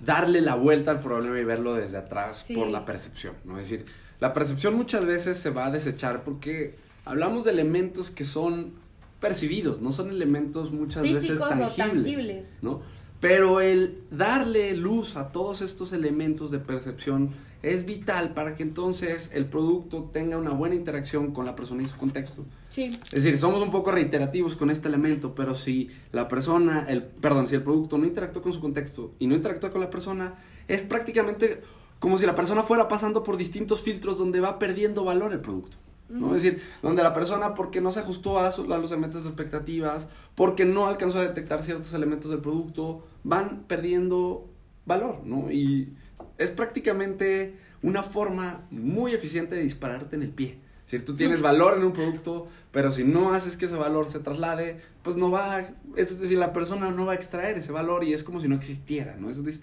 darle 0.00 0.40
la 0.40 0.56
vuelta 0.56 0.90
al 0.90 1.00
problema 1.00 1.38
y 1.38 1.44
verlo 1.44 1.74
desde 1.74 1.96
atrás 1.96 2.42
Sí. 2.46 2.54
por 2.54 2.66
la 2.68 2.84
percepción, 2.84 3.36
¿no? 3.44 3.58
Es 3.60 3.70
decir, 3.70 3.86
la 4.22 4.32
percepción 4.32 4.76
muchas 4.76 5.04
veces 5.04 5.36
se 5.36 5.50
va 5.50 5.66
a 5.66 5.72
desechar 5.72 6.22
porque 6.22 6.76
hablamos 7.04 7.42
de 7.42 7.50
elementos 7.50 8.08
que 8.08 8.24
son 8.24 8.70
percibidos, 9.18 9.80
no 9.80 9.90
son 9.90 10.10
elementos 10.10 10.70
muchas 10.70 11.02
veces 11.02 11.40
o 11.40 11.48
tangibles. 11.48 12.60
¿no? 12.62 12.82
Pero 13.18 13.60
el 13.60 14.04
darle 14.12 14.76
luz 14.76 15.16
a 15.16 15.32
todos 15.32 15.60
estos 15.60 15.92
elementos 15.92 16.52
de 16.52 16.60
percepción 16.60 17.30
es 17.64 17.84
vital 17.84 18.32
para 18.32 18.54
que 18.54 18.62
entonces 18.62 19.32
el 19.34 19.46
producto 19.46 20.08
tenga 20.12 20.36
una 20.36 20.50
buena 20.50 20.76
interacción 20.76 21.32
con 21.32 21.44
la 21.44 21.56
persona 21.56 21.82
y 21.82 21.86
su 21.86 21.96
contexto. 21.96 22.44
Sí, 22.68 22.84
Es 22.84 23.10
decir, 23.10 23.36
somos 23.36 23.60
un 23.60 23.72
poco 23.72 23.90
reiterativos 23.90 24.54
con 24.54 24.70
este 24.70 24.86
elemento, 24.86 25.34
pero 25.34 25.56
si 25.56 25.90
la 26.12 26.28
persona, 26.28 26.86
el, 26.88 27.02
perdón, 27.02 27.48
si 27.48 27.56
el 27.56 27.64
producto 27.64 27.98
no 27.98 28.06
interactúa 28.06 28.40
con 28.40 28.52
su 28.52 28.60
contexto 28.60 29.14
y 29.18 29.26
no 29.26 29.34
interactúa 29.34 29.72
con 29.72 29.80
la 29.80 29.90
persona, 29.90 30.34
es 30.68 30.84
prácticamente 30.84 31.60
como 32.02 32.18
si 32.18 32.26
la 32.26 32.34
persona 32.34 32.64
fuera 32.64 32.88
pasando 32.88 33.22
por 33.22 33.36
distintos 33.36 33.80
filtros 33.80 34.18
donde 34.18 34.40
va 34.40 34.58
perdiendo 34.58 35.04
valor 35.04 35.32
el 35.32 35.40
producto. 35.40 35.76
¿no? 36.08 36.34
Es 36.36 36.42
decir, 36.42 36.60
donde 36.82 37.02
la 37.02 37.14
persona, 37.14 37.54
porque 37.54 37.80
no 37.80 37.90
se 37.92 38.00
ajustó 38.00 38.38
a, 38.40 38.50
su- 38.50 38.70
a 38.74 38.76
los 38.78 38.90
elementos 38.90 39.22
de 39.22 39.28
expectativas, 39.30 40.08
porque 40.34 40.64
no 40.64 40.86
alcanzó 40.86 41.20
a 41.20 41.22
detectar 41.22 41.62
ciertos 41.62 41.94
elementos 41.94 42.30
del 42.32 42.40
producto, 42.40 43.06
van 43.24 43.64
perdiendo 43.68 44.46
valor, 44.84 45.20
¿no? 45.24 45.50
Y 45.52 45.92
es 46.38 46.50
prácticamente 46.50 47.56
una 47.82 48.02
forma 48.02 48.62
muy 48.70 49.12
eficiente 49.12 49.54
de 49.54 49.62
dispararte 49.62 50.16
en 50.16 50.22
el 50.22 50.30
pie. 50.30 50.58
Decir, 50.84 51.04
tú 51.04 51.14
tienes 51.14 51.40
valor 51.40 51.78
en 51.78 51.84
un 51.84 51.92
producto, 51.92 52.48
pero 52.72 52.92
si 52.92 53.04
no 53.04 53.32
haces 53.32 53.56
que 53.56 53.66
ese 53.66 53.76
valor 53.76 54.10
se 54.10 54.18
traslade, 54.18 54.80
pues 55.02 55.16
no 55.16 55.30
va, 55.30 55.56
a- 55.56 55.74
es 55.96 56.18
decir, 56.20 56.36
la 56.36 56.52
persona 56.52 56.90
no 56.90 57.06
va 57.06 57.12
a 57.12 57.14
extraer 57.14 57.56
ese 57.56 57.72
valor 57.72 58.04
y 58.04 58.12
es 58.12 58.24
como 58.24 58.40
si 58.40 58.48
no 58.48 58.56
existiera, 58.56 59.16
¿no? 59.18 59.30
Eso 59.30 59.46
es, 59.48 59.62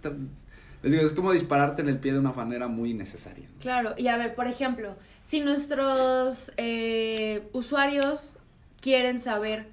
es 0.84 1.14
como 1.14 1.32
dispararte 1.32 1.82
en 1.82 1.90
el 1.90 2.00
pie 2.00 2.14
de 2.14 2.20
una 2.20 2.32
manera 2.32 2.68
muy 2.68 2.92
innecesaria. 2.92 3.48
Claro, 3.60 3.94
y 3.98 4.08
a 4.08 4.18
ver, 4.18 4.36
por 4.36 4.48
ejemplo, 4.48 4.96
si 5.24 5.42
nuestros 5.42 6.54
eh, 6.58 7.50
usuarios 7.52 8.38
quieren 8.80 9.20
saber 9.20 9.68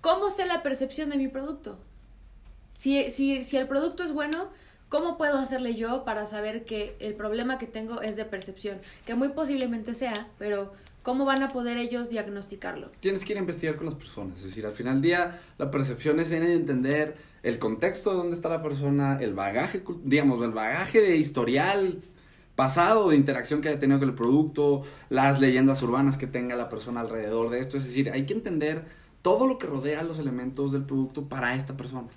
cómo 0.00 0.30
sé 0.30 0.46
la 0.46 0.62
percepción 0.62 1.08
de 1.10 1.16
mi 1.16 1.28
producto, 1.28 1.78
si, 2.76 3.08
si, 3.10 3.42
si 3.42 3.56
el 3.56 3.66
producto 3.66 4.02
es 4.02 4.12
bueno, 4.12 4.50
¿cómo 4.90 5.16
puedo 5.16 5.38
hacerle 5.38 5.74
yo 5.74 6.04
para 6.04 6.26
saber 6.26 6.64
que 6.64 6.96
el 7.00 7.14
problema 7.14 7.56
que 7.56 7.66
tengo 7.66 8.02
es 8.02 8.16
de 8.16 8.24
percepción? 8.24 8.80
Que 9.06 9.14
muy 9.14 9.28
posiblemente 9.28 9.94
sea, 9.94 10.28
pero 10.38 10.72
¿cómo 11.04 11.24
van 11.24 11.44
a 11.44 11.48
poder 11.48 11.76
ellos 11.76 12.10
diagnosticarlo? 12.10 12.90
tienes 12.98 13.24
que 13.24 13.34
ir 13.34 13.36
a 13.36 13.40
investigar 13.40 13.76
con 13.76 13.84
las 13.84 13.94
personas. 13.94 14.38
Es 14.38 14.46
decir, 14.46 14.66
al 14.66 14.72
final 14.72 14.94
del 14.94 15.02
día, 15.02 15.40
la 15.58 15.70
percepción 15.70 16.18
es 16.18 16.32
en 16.32 16.42
entender 16.42 17.14
el 17.44 17.60
contexto 17.60 18.10
de 18.10 18.16
dónde 18.16 18.34
está 18.34 18.48
la 18.48 18.62
persona, 18.62 19.18
el 19.20 19.34
bagaje, 19.34 19.84
digamos, 20.02 20.42
el 20.42 20.50
bagaje 20.50 21.00
de 21.00 21.16
historial 21.16 22.02
pasado 22.56 23.10
de 23.10 23.16
interacción 23.16 23.60
que 23.60 23.68
haya 23.68 23.78
tenido 23.78 23.98
con 23.98 24.08
el 24.08 24.14
producto, 24.14 24.82
las 25.10 25.40
leyendas 25.40 25.82
urbanas 25.82 26.16
que 26.16 26.26
tenga 26.26 26.56
la 26.56 26.68
persona 26.68 27.00
alrededor 27.00 27.50
de 27.50 27.60
esto. 27.60 27.76
Es 27.76 27.84
decir, 27.84 28.10
hay 28.10 28.24
que 28.26 28.32
entender 28.32 28.84
todo 29.22 29.46
lo 29.46 29.58
que 29.58 29.66
rodea 29.66 30.02
los 30.02 30.18
elementos 30.18 30.72
del 30.72 30.84
producto 30.84 31.28
para 31.28 31.54
esta 31.54 31.76
persona. 31.76 32.08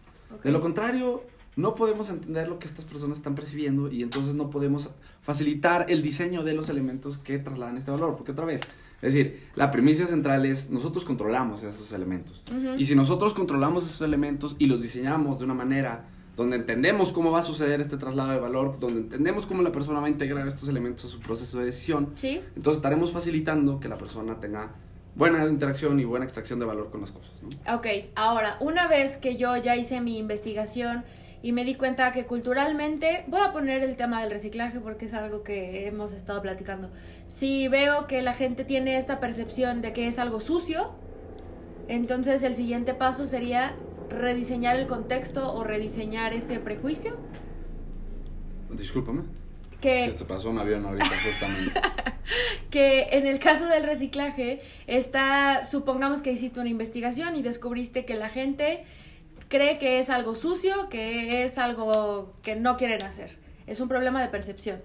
De 0.43 0.51
lo 0.51 0.61
contrario, 0.61 1.23
no 1.57 1.73
podemos 1.73 2.09
entender 2.09 2.47
lo 2.47 2.59
que 2.59 2.67
estas 2.67 2.85
personas 2.85 3.17
están 3.17 3.35
percibiendo 3.35 3.91
y 3.91 4.03
entonces 4.03 4.35
no 4.35 4.49
podemos 4.51 4.91
facilitar 5.21 5.87
el 5.89 6.03
diseño 6.03 6.43
de 6.43 6.53
los 6.53 6.69
elementos 6.69 7.17
que 7.17 7.39
trasladan 7.39 7.77
este 7.77 7.89
valor. 7.89 8.15
Porque 8.15 8.31
otra 8.31 8.45
vez, 8.45 8.61
es 9.01 9.13
decir, 9.13 9.47
la 9.55 9.71
primicia 9.71 10.05
central 10.05 10.45
es 10.45 10.69
nosotros 10.69 11.03
controlamos 11.03 11.63
esos 11.63 11.91
elementos. 11.91 12.43
Y 12.77 12.85
si 12.85 12.95
nosotros 12.95 13.33
controlamos 13.33 13.83
esos 13.85 14.01
elementos 14.01 14.55
y 14.59 14.67
los 14.67 14.83
diseñamos 14.83 15.39
de 15.39 15.45
una 15.45 15.55
manera 15.55 16.05
donde 16.35 16.57
entendemos 16.57 17.11
cómo 17.11 17.31
va 17.31 17.39
a 17.39 17.43
suceder 17.43 17.81
este 17.81 17.97
traslado 17.97 18.29
de 18.29 18.37
valor, 18.37 18.79
donde 18.79 18.99
entendemos 18.99 19.47
cómo 19.47 19.63
la 19.63 19.71
persona 19.71 19.99
va 19.99 20.05
a 20.05 20.09
integrar 20.11 20.47
estos 20.47 20.69
elementos 20.69 21.05
a 21.05 21.07
su 21.07 21.19
proceso 21.19 21.57
de 21.57 21.65
decisión, 21.65 22.11
¿Sí? 22.13 22.39
entonces 22.55 22.77
estaremos 22.77 23.11
facilitando 23.11 23.79
que 23.79 23.89
la 23.89 23.95
persona 23.95 24.39
tenga 24.39 24.75
buena 25.15 25.43
interacción 25.47 25.99
y 25.99 26.05
buena 26.05 26.25
extracción 26.25 26.59
de 26.59 26.65
valor 26.67 26.91
con 26.91 27.01
las 27.01 27.09
cosas. 27.09 27.33
¿no? 27.41 27.75
Ok, 27.75 27.87
ahora, 28.13 28.57
una 28.59 28.87
vez 28.87 29.17
que 29.17 29.35
yo 29.35 29.57
ya 29.57 29.75
hice 29.75 29.99
mi 29.99 30.19
investigación 30.19 31.03
y 31.41 31.51
me 31.51 31.63
di 31.63 31.75
cuenta 31.75 32.11
que 32.11 32.25
culturalmente, 32.25 33.23
voy 33.27 33.41
a 33.41 33.53
poner 33.53 33.83
el 33.83 33.95
tema 33.95 34.21
del 34.21 34.31
reciclaje 34.31 34.79
porque 34.79 35.05
es 35.05 35.13
algo 35.13 35.43
que 35.43 35.87
hemos 35.87 36.13
estado 36.13 36.41
platicando. 36.41 36.89
Si 37.27 37.67
veo 37.67 38.07
que 38.07 38.21
la 38.21 38.33
gente 38.33 38.65
tiene 38.65 38.97
esta 38.97 39.19
percepción 39.19 39.81
de 39.81 39.93
que 39.93 40.07
es 40.07 40.17
algo 40.17 40.41
sucio, 40.41 40.91
entonces 41.87 42.43
el 42.43 42.55
siguiente 42.55 42.93
paso 42.93 43.25
sería 43.25 43.75
rediseñar 44.09 44.77
el 44.77 44.87
contexto 44.87 45.53
o 45.53 45.63
rediseñar 45.63 46.33
ese 46.33 46.59
prejuicio. 46.59 47.17
Discúlpame. 48.71 49.23
Que, 49.79 50.05
Es 50.05 50.11
que 50.13 50.17
se 50.17 50.25
pasó 50.25 50.49
un 50.49 50.57
avión 50.57 50.85
ahorita 50.85 51.05
justamente. 51.05 51.81
que 52.71 53.09
en 53.11 53.27
el 53.27 53.39
caso 53.39 53.67
del 53.67 53.83
reciclaje 53.83 54.61
está, 54.87 55.63
supongamos 55.63 56.21
que 56.21 56.31
hiciste 56.31 56.59
una 56.59 56.69
investigación 56.69 57.35
y 57.35 57.43
descubriste 57.43 58.05
que 58.05 58.15
la 58.15 58.29
gente 58.29 58.83
cree 59.47 59.79
que 59.79 59.99
es 59.99 60.09
algo 60.09 60.35
sucio, 60.35 60.89
que 60.89 61.43
es 61.43 61.57
algo 61.57 62.33
que 62.41 62.55
no 62.55 62.77
quieren 62.77 63.03
hacer. 63.03 63.37
Es 63.65 63.79
un 63.79 63.87
problema 63.87 64.21
de 64.21 64.27
percepción. 64.29 64.81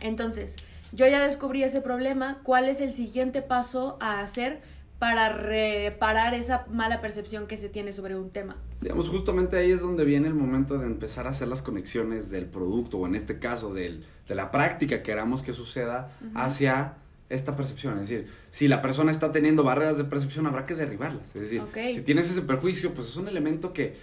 Entonces, 0.00 0.56
yo 0.92 1.06
ya 1.06 1.24
descubrí 1.24 1.62
ese 1.62 1.80
problema, 1.80 2.40
¿cuál 2.42 2.68
es 2.68 2.80
el 2.80 2.92
siguiente 2.92 3.42
paso 3.42 3.96
a 4.00 4.20
hacer 4.20 4.60
para 4.98 5.28
reparar 5.28 6.34
esa 6.34 6.66
mala 6.70 7.00
percepción 7.00 7.46
que 7.46 7.56
se 7.56 7.68
tiene 7.68 7.92
sobre 7.92 8.16
un 8.16 8.30
tema? 8.30 8.56
Digamos, 8.80 9.08
justamente 9.08 9.56
ahí 9.56 9.70
es 9.70 9.80
donde 9.80 10.04
viene 10.04 10.28
el 10.28 10.34
momento 10.34 10.78
de 10.78 10.86
empezar 10.86 11.26
a 11.26 11.30
hacer 11.30 11.48
las 11.48 11.62
conexiones 11.62 12.30
del 12.30 12.46
producto, 12.46 12.98
o 12.98 13.06
en 13.06 13.14
este 13.14 13.38
caso 13.38 13.72
del, 13.72 14.04
de 14.28 14.34
la 14.34 14.50
práctica 14.50 14.98
que 14.98 15.02
queramos 15.02 15.42
que 15.42 15.52
suceda 15.52 16.10
hacia 16.34 16.94
esta 17.28 17.56
percepción. 17.56 17.94
Es 17.98 18.08
decir, 18.08 18.26
si 18.50 18.68
la 18.68 18.80
persona 18.80 19.10
está 19.10 19.32
teniendo 19.32 19.62
barreras 19.64 19.98
de 19.98 20.04
percepción, 20.04 20.46
habrá 20.46 20.64
que 20.66 20.74
derribarlas. 20.74 21.28
Es 21.36 21.42
decir, 21.42 21.60
si 21.94 22.00
tienes 22.02 22.30
ese 22.30 22.42
perjuicio, 22.42 22.94
pues 22.94 23.08
es 23.08 23.16
un 23.16 23.28
elemento 23.28 23.72
que 23.72 23.96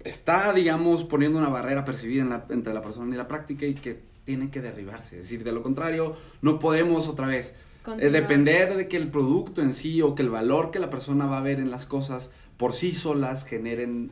está, 0.00 0.52
digamos, 0.52 1.04
poniendo 1.04 1.38
una 1.38 1.48
barrera 1.48 1.84
percibida 1.84 2.22
en 2.22 2.28
la- 2.30 2.46
entre 2.50 2.74
la 2.74 2.82
persona 2.82 3.14
y 3.14 3.18
la 3.18 3.26
práctica 3.28 3.66
y 3.66 3.74
que 3.74 4.00
tiene 4.24 4.50
que 4.50 4.60
derribarse. 4.60 5.16
Es 5.18 5.22
decir, 5.24 5.44
de 5.44 5.52
lo 5.52 5.62
contrario, 5.62 6.16
no 6.42 6.58
podemos 6.58 7.08
otra 7.08 7.26
vez 7.26 7.54
eh, 8.00 8.08
depender 8.10 8.74
de 8.76 8.88
que 8.88 8.96
el 8.96 9.08
producto 9.10 9.60
en 9.60 9.74
sí 9.74 10.00
o 10.00 10.14
que 10.14 10.22
el 10.22 10.30
valor 10.30 10.70
que 10.70 10.78
la 10.78 10.88
persona 10.90 11.26
va 11.26 11.38
a 11.38 11.42
ver 11.42 11.58
en 11.60 11.70
las 11.70 11.84
cosas 11.86 12.30
por 12.56 12.72
sí 12.74 12.94
solas 12.94 13.44
generen 13.44 14.10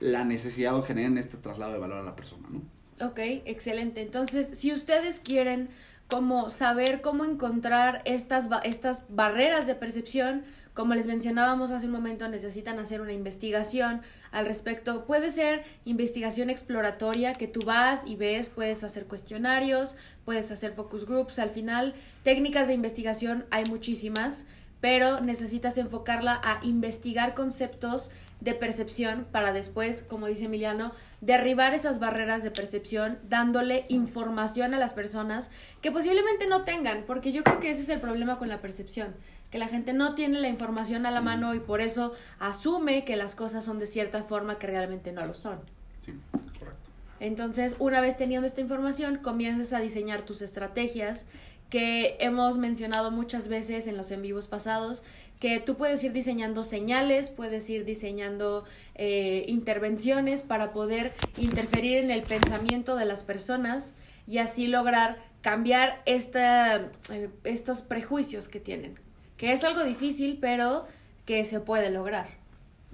la 0.00 0.24
necesidad 0.24 0.74
o 0.76 0.82
generen 0.82 1.18
este 1.18 1.36
traslado 1.36 1.72
de 1.72 1.78
valor 1.78 1.98
a 1.98 2.02
la 2.02 2.16
persona, 2.16 2.48
¿no? 2.50 2.62
Ok, 3.06 3.18
excelente. 3.44 4.00
Entonces, 4.00 4.56
si 4.58 4.72
ustedes 4.72 5.18
quieren 5.18 5.68
como 6.08 6.50
saber 6.50 7.00
cómo 7.00 7.24
encontrar 7.24 8.02
estas, 8.04 8.48
estas 8.64 9.04
barreras 9.08 9.66
de 9.66 9.74
percepción, 9.74 10.44
como 10.74 10.94
les 10.94 11.06
mencionábamos 11.06 11.70
hace 11.70 11.86
un 11.86 11.92
momento, 11.92 12.28
necesitan 12.28 12.78
hacer 12.78 13.00
una 13.02 13.12
investigación 13.12 14.00
al 14.30 14.46
respecto. 14.46 15.04
Puede 15.04 15.30
ser 15.30 15.64
investigación 15.84 16.48
exploratoria 16.48 17.34
que 17.34 17.46
tú 17.46 17.60
vas 17.64 18.06
y 18.06 18.16
ves, 18.16 18.48
puedes 18.48 18.82
hacer 18.82 19.04
cuestionarios, 19.04 19.96
puedes 20.24 20.50
hacer 20.50 20.72
focus 20.72 21.06
groups. 21.06 21.38
Al 21.38 21.50
final, 21.50 21.94
técnicas 22.22 22.68
de 22.68 22.74
investigación 22.74 23.44
hay 23.50 23.64
muchísimas, 23.66 24.46
pero 24.80 25.20
necesitas 25.20 25.76
enfocarla 25.76 26.40
a 26.42 26.58
investigar 26.64 27.34
conceptos 27.34 28.10
de 28.42 28.54
percepción 28.54 29.24
para 29.30 29.52
después, 29.52 30.02
como 30.02 30.26
dice 30.26 30.46
Emiliano, 30.46 30.90
derribar 31.20 31.74
esas 31.74 32.00
barreras 32.00 32.42
de 32.42 32.50
percepción, 32.50 33.18
dándole 33.28 33.84
información 33.88 34.74
a 34.74 34.78
las 34.78 34.92
personas 34.92 35.50
que 35.80 35.92
posiblemente 35.92 36.48
no 36.48 36.64
tengan, 36.64 37.04
porque 37.06 37.30
yo 37.30 37.44
creo 37.44 37.60
que 37.60 37.70
ese 37.70 37.82
es 37.82 37.88
el 37.88 38.00
problema 38.00 38.38
con 38.38 38.48
la 38.48 38.60
percepción, 38.60 39.14
que 39.52 39.58
la 39.58 39.68
gente 39.68 39.92
no 39.92 40.16
tiene 40.16 40.40
la 40.40 40.48
información 40.48 41.06
a 41.06 41.12
la 41.12 41.20
mano 41.20 41.54
y 41.54 41.60
por 41.60 41.80
eso 41.80 42.14
asume 42.40 43.04
que 43.04 43.14
las 43.14 43.36
cosas 43.36 43.64
son 43.64 43.78
de 43.78 43.86
cierta 43.86 44.24
forma 44.24 44.58
que 44.58 44.66
realmente 44.66 45.12
no 45.12 45.24
lo 45.24 45.34
son. 45.34 45.60
Sí, 46.04 46.12
correcto. 46.58 46.90
Entonces, 47.20 47.76
una 47.78 48.00
vez 48.00 48.16
teniendo 48.16 48.48
esta 48.48 48.60
información, 48.60 49.18
comienzas 49.18 49.72
a 49.72 49.78
diseñar 49.78 50.22
tus 50.22 50.42
estrategias 50.42 51.26
que 51.70 52.18
hemos 52.20 52.58
mencionado 52.58 53.10
muchas 53.12 53.48
veces 53.48 53.86
en 53.86 53.96
los 53.96 54.10
en 54.10 54.20
vivos 54.20 54.48
pasados, 54.48 55.04
que 55.42 55.58
tú 55.58 55.76
puedes 55.76 56.04
ir 56.04 56.12
diseñando 56.12 56.62
señales, 56.62 57.30
puedes 57.30 57.68
ir 57.68 57.84
diseñando 57.84 58.64
eh, 58.94 59.44
intervenciones 59.48 60.42
para 60.42 60.72
poder 60.72 61.12
interferir 61.36 61.96
en 61.96 62.12
el 62.12 62.22
pensamiento 62.22 62.94
de 62.94 63.06
las 63.06 63.24
personas 63.24 63.96
y 64.28 64.38
así 64.38 64.68
lograr 64.68 65.18
cambiar 65.40 66.00
esta, 66.06 66.92
eh, 67.10 67.28
estos 67.42 67.82
prejuicios 67.82 68.46
que 68.46 68.60
tienen, 68.60 68.94
que 69.36 69.52
es 69.52 69.64
algo 69.64 69.82
difícil, 69.82 70.38
pero 70.40 70.86
que 71.24 71.44
se 71.44 71.58
puede 71.58 71.90
lograr. 71.90 72.28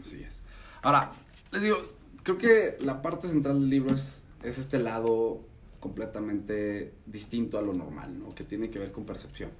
Así 0.00 0.23
es. 0.23 0.40
Ahora, 0.81 1.12
les 1.52 1.61
digo, 1.61 1.76
creo 2.23 2.38
que 2.38 2.78
la 2.83 3.02
parte 3.02 3.28
central 3.28 3.61
del 3.61 3.69
libro 3.69 3.95
es, 3.95 4.23
es 4.43 4.57
este 4.57 4.78
lado 4.78 5.43
completamente 5.81 6.95
distinto 7.05 7.59
a 7.59 7.62
lo 7.62 7.75
normal, 7.75 8.19
¿no? 8.19 8.35
Que 8.35 8.45
tiene 8.45 8.71
que 8.71 8.78
ver 8.78 8.90
con 8.90 9.05
percepción. 9.05 9.50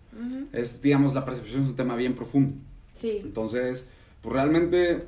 Es, 0.55 0.81
digamos, 0.81 1.13
la 1.13 1.27
percepción 1.27 1.65
es 1.65 1.69
un 1.69 1.77
tema 1.77 1.95
bien 1.95 2.15
profundo. 2.15 2.55
Sí. 2.99 3.21
Entonces, 3.23 3.87
pues 4.23 4.33
realmente 4.33 4.99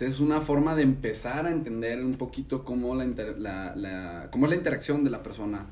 es 0.00 0.20
una 0.20 0.40
forma 0.40 0.74
de 0.74 0.82
empezar 0.82 1.46
a 1.46 1.50
entender 1.50 2.04
un 2.04 2.14
poquito 2.14 2.64
cómo 2.64 2.94
la, 2.94 3.04
inter- 3.04 3.38
la, 3.38 3.74
la- 3.76 4.28
cómo 4.30 4.46
es 4.46 4.50
la 4.50 4.56
interacción 4.56 5.04
de 5.04 5.10
la 5.10 5.22
persona 5.22 5.66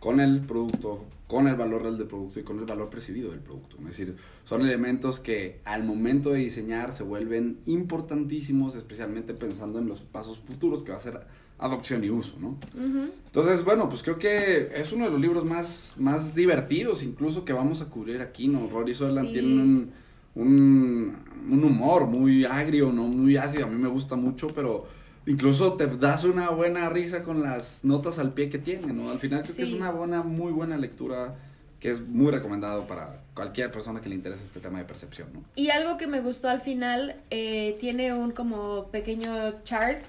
con 0.00 0.18
el 0.18 0.40
producto, 0.40 1.04
con 1.28 1.46
el 1.46 1.56
valor 1.56 1.82
real 1.82 1.98
del 1.98 2.06
producto 2.06 2.40
y 2.40 2.42
con 2.42 2.58
el 2.58 2.64
valor 2.64 2.88
percibido 2.88 3.30
del 3.30 3.40
producto. 3.40 3.76
Es 3.80 3.84
decir, 3.86 4.16
son 4.44 4.62
elementos 4.62 5.20
que 5.20 5.60
al 5.66 5.84
momento 5.84 6.30
de 6.30 6.38
diseñar 6.38 6.92
se 6.92 7.02
vuelven 7.04 7.58
importantísimos, 7.66 8.74
especialmente 8.74 9.34
pensando 9.34 9.78
en 9.78 9.86
los 9.86 10.00
pasos 10.00 10.38
futuros 10.38 10.82
que 10.82 10.92
va 10.92 10.96
a 10.98 11.00
ser 11.02 11.20
adopción 11.58 12.02
y 12.02 12.08
uso, 12.08 12.36
¿no? 12.40 12.48
Ujú. 12.74 13.10
Entonces, 13.26 13.62
bueno, 13.64 13.90
pues 13.90 14.02
creo 14.02 14.18
que 14.18 14.70
es 14.74 14.90
uno 14.92 15.04
de 15.04 15.10
los 15.10 15.20
libros 15.20 15.44
más, 15.44 15.96
más 15.98 16.34
divertidos 16.34 17.02
incluso 17.02 17.44
que 17.44 17.52
vamos 17.52 17.82
a 17.82 17.86
cubrir 17.90 18.22
aquí, 18.22 18.48
¿no? 18.48 18.68
Rory 18.70 18.94
Sutherland 18.94 19.28
Sí. 19.28 19.32
tiene 19.34 19.48
un, 19.62 19.92
un, 20.34 21.16
un 21.48 21.64
humor 21.64 22.06
muy 22.06 22.44
agrio, 22.44 22.92
¿no? 22.92 23.04
Muy 23.04 23.36
ácido, 23.36 23.66
a 23.66 23.68
mí 23.68 23.80
me 23.80 23.88
gusta 23.88 24.16
mucho, 24.16 24.46
pero 24.48 24.86
incluso 25.26 25.74
te 25.74 25.86
das 25.86 26.24
una 26.24 26.50
buena 26.50 26.88
risa 26.88 27.22
con 27.22 27.42
las 27.42 27.84
notas 27.84 28.18
al 28.18 28.32
pie 28.32 28.48
que 28.48 28.58
tiene, 28.58 28.92
¿no? 28.92 29.10
Al 29.10 29.18
final 29.18 29.42
creo 29.42 29.56
que 29.56 29.62
es 29.62 29.72
una 29.72 29.90
buena, 29.90 30.22
muy 30.22 30.52
buena 30.52 30.76
lectura 30.76 31.36
que 31.78 31.90
es 31.90 32.00
muy 32.00 32.30
recomendado 32.30 32.86
para 32.86 33.22
cualquier 33.34 33.72
persona 33.72 34.02
que 34.02 34.10
le 34.10 34.14
interese 34.14 34.44
este 34.44 34.60
tema 34.60 34.78
de 34.78 34.84
percepción, 34.84 35.28
¿no? 35.32 35.42
Y 35.56 35.70
algo 35.70 35.96
que 35.96 36.06
me 36.06 36.20
gustó 36.20 36.50
al 36.50 36.60
final, 36.60 37.16
eh, 37.30 37.76
tiene 37.80 38.12
un 38.12 38.32
como 38.32 38.88
pequeño 38.88 39.62
chart 39.64 40.02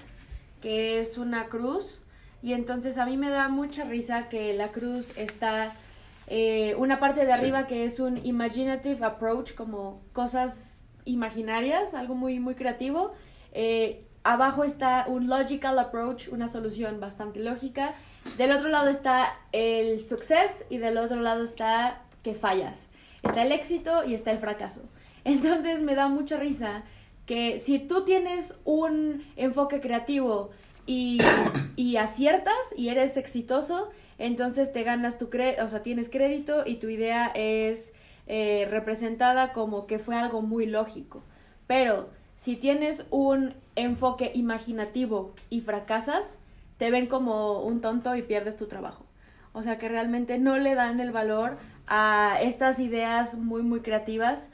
que 0.60 1.00
es 1.00 1.16
una 1.16 1.46
cruz 1.46 2.02
y 2.42 2.52
entonces 2.52 2.98
a 2.98 3.06
mí 3.06 3.16
me 3.16 3.30
da 3.30 3.48
mucha 3.48 3.84
risa 3.84 4.28
que 4.28 4.52
la 4.52 4.68
cruz 4.68 5.16
está 5.16 5.74
eh, 6.34 6.74
una 6.78 6.98
parte 6.98 7.20
de 7.20 7.26
Sí. 7.26 7.32
arriba 7.32 7.66
que 7.66 7.84
es 7.84 8.00
un 8.00 8.24
imaginative 8.24 9.04
approach 9.04 9.54
como 9.54 10.00
cosas 10.14 10.84
imaginarias, 11.04 11.92
algo 11.92 12.14
muy 12.14 12.40
muy 12.40 12.54
creativo. 12.54 13.12
Eh, 13.52 14.06
abajo 14.24 14.64
está 14.64 15.04
un 15.08 15.28
logical 15.28 15.78
approach, 15.78 16.28
una 16.28 16.48
solución 16.48 17.00
bastante 17.00 17.38
lógica. 17.40 17.92
Del 18.38 18.50
otro 18.52 18.68
lado 18.70 18.88
está 18.88 19.36
el 19.52 20.00
success 20.00 20.64
y 20.70 20.78
del 20.78 20.96
otro 20.96 21.20
lado 21.20 21.44
está 21.44 22.00
que 22.22 22.32
fallas. 22.34 22.86
Está 23.22 23.42
el 23.42 23.52
éxito 23.52 24.02
y 24.04 24.14
está 24.14 24.30
el 24.32 24.38
fracaso. 24.38 24.82
Entonces 25.24 25.82
me 25.82 25.94
da 25.94 26.08
mucha 26.08 26.38
risa 26.38 26.82
que 27.26 27.58
si 27.58 27.78
tú 27.78 28.04
tienes 28.06 28.56
un 28.64 29.22
enfoque 29.36 29.80
creativo 29.82 30.50
y, 30.86 31.20
y 31.76 31.96
aciertas 31.96 32.54
y 32.76 32.88
eres 32.88 33.16
exitoso, 33.16 33.90
entonces 34.18 34.72
te 34.72 34.82
ganas 34.82 35.18
tu 35.18 35.30
crédito, 35.30 35.64
o 35.64 35.68
sea, 35.68 35.82
tienes 35.82 36.08
crédito 36.08 36.64
y 36.66 36.76
tu 36.76 36.88
idea 36.88 37.32
es 37.34 37.94
eh, 38.26 38.68
representada 38.70 39.52
como 39.52 39.86
que 39.86 39.98
fue 39.98 40.16
algo 40.16 40.42
muy 40.42 40.66
lógico. 40.66 41.24
Pero 41.66 42.10
si 42.36 42.56
tienes 42.56 43.06
un 43.10 43.54
enfoque 43.76 44.30
imaginativo 44.34 45.34
y 45.50 45.60
fracasas, 45.62 46.38
te 46.78 46.90
ven 46.90 47.06
como 47.06 47.62
un 47.62 47.80
tonto 47.80 48.14
y 48.16 48.22
pierdes 48.22 48.56
tu 48.56 48.66
trabajo. 48.66 49.04
O 49.52 49.62
sea 49.62 49.78
que 49.78 49.88
realmente 49.88 50.38
no 50.38 50.56
le 50.56 50.74
dan 50.74 51.00
el 51.00 51.10
valor 51.10 51.58
a 51.86 52.38
estas 52.42 52.78
ideas 52.78 53.36
muy, 53.38 53.62
muy 53.62 53.80
creativas. 53.80 54.50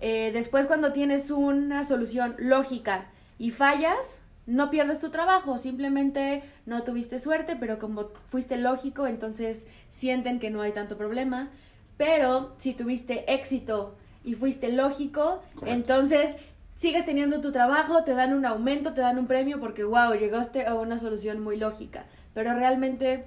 Eh, 0.00 0.30
después 0.32 0.66
cuando 0.66 0.92
tienes 0.92 1.30
una 1.30 1.84
solución 1.84 2.34
lógica 2.38 3.06
y 3.38 3.50
fallas, 3.50 4.22
no 4.46 4.70
pierdes 4.70 5.00
tu 5.00 5.10
trabajo, 5.10 5.58
simplemente 5.58 6.42
no 6.66 6.82
tuviste 6.82 7.18
suerte, 7.18 7.56
pero 7.56 7.78
como 7.78 8.08
fuiste 8.28 8.56
lógico, 8.56 9.06
entonces 9.06 9.66
sienten 9.90 10.40
que 10.40 10.50
no 10.50 10.62
hay 10.62 10.72
tanto 10.72 10.96
problema. 10.96 11.50
Pero 11.96 12.54
si 12.58 12.72
tuviste 12.74 13.32
éxito 13.32 13.94
y 14.24 14.34
fuiste 14.34 14.72
lógico, 14.72 15.42
Correcto. 15.54 15.66
entonces 15.66 16.36
sigues 16.74 17.04
teniendo 17.04 17.40
tu 17.42 17.52
trabajo, 17.52 18.04
te 18.04 18.14
dan 18.14 18.32
un 18.32 18.46
aumento, 18.46 18.94
te 18.94 19.02
dan 19.02 19.18
un 19.18 19.26
premio 19.26 19.60
porque, 19.60 19.84
wow, 19.84 20.14
llegaste 20.14 20.64
a 20.66 20.74
una 20.74 20.98
solución 20.98 21.40
muy 21.40 21.56
lógica. 21.58 22.06
Pero 22.32 22.54
realmente 22.54 23.24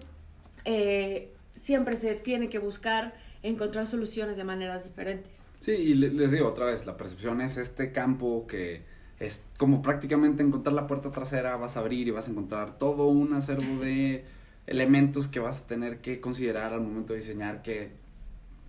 eh, 0.65 1.31
siempre 1.55 1.97
se 1.97 2.15
tiene 2.15 2.49
que 2.49 2.59
buscar 2.59 3.13
encontrar 3.43 3.85
soluciones 3.87 4.37
de 4.37 4.43
maneras 4.43 4.83
diferentes. 4.85 5.41
Sí, 5.59 5.71
y 5.71 5.93
le- 5.95 6.11
les 6.11 6.31
digo 6.31 6.47
otra 6.47 6.65
vez, 6.65 6.85
la 6.85 6.97
percepción 6.97 7.41
es 7.41 7.57
este 7.57 7.91
campo 7.91 8.47
que 8.47 8.83
es 9.19 9.43
como 9.57 9.81
prácticamente 9.81 10.43
encontrar 10.43 10.73
la 10.73 10.87
puerta 10.87 11.11
trasera, 11.11 11.55
vas 11.57 11.77
a 11.77 11.81
abrir 11.81 12.07
y 12.07 12.11
vas 12.11 12.27
a 12.27 12.31
encontrar 12.31 12.77
todo 12.77 13.05
un 13.05 13.33
acervo 13.33 13.81
de 13.81 14.25
elementos 14.67 15.27
que 15.27 15.39
vas 15.39 15.61
a 15.61 15.67
tener 15.67 15.99
que 15.99 16.19
considerar 16.19 16.73
al 16.73 16.81
momento 16.81 17.13
de 17.13 17.19
diseñar 17.19 17.61
que 17.61 17.91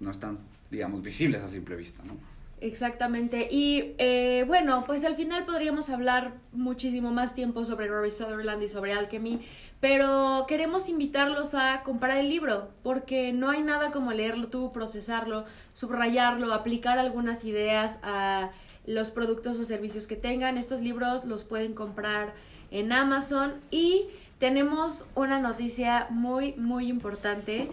no 0.00 0.10
están, 0.10 0.38
digamos, 0.70 1.02
visibles 1.02 1.42
a 1.42 1.48
simple 1.48 1.76
vista, 1.76 2.02
¿no? 2.04 2.16
Exactamente. 2.60 3.48
Y 3.50 3.94
eh, 3.98 4.44
bueno, 4.46 4.84
pues 4.86 5.04
al 5.04 5.16
final 5.16 5.44
podríamos 5.44 5.90
hablar 5.90 6.32
muchísimo 6.52 7.12
más 7.12 7.34
tiempo 7.34 7.64
sobre 7.64 7.88
Rory 7.88 8.10
Sutherland 8.10 8.62
y 8.62 8.68
sobre 8.68 8.94
Alchemy, 8.94 9.40
pero 9.80 10.46
queremos 10.48 10.88
invitarlos 10.88 11.54
a 11.54 11.82
comprar 11.82 12.16
el 12.16 12.30
libro, 12.30 12.70
porque 12.82 13.34
no 13.34 13.50
hay 13.50 13.62
nada 13.62 13.90
como 13.90 14.12
leerlo 14.12 14.48
tú, 14.48 14.72
procesarlo, 14.72 15.44
subrayarlo, 15.74 16.54
aplicar 16.54 16.98
algunas 16.98 17.44
ideas 17.44 17.98
a 18.02 18.50
los 18.86 19.10
productos 19.10 19.58
o 19.58 19.64
servicios 19.64 20.06
que 20.06 20.16
tengan. 20.16 20.58
Estos 20.58 20.80
libros 20.80 21.24
los 21.24 21.44
pueden 21.44 21.74
comprar 21.74 22.34
en 22.70 22.92
Amazon 22.92 23.54
y 23.70 24.06
tenemos 24.38 25.06
una 25.14 25.40
noticia 25.40 26.06
muy, 26.10 26.54
muy 26.54 26.88
importante. 26.88 27.70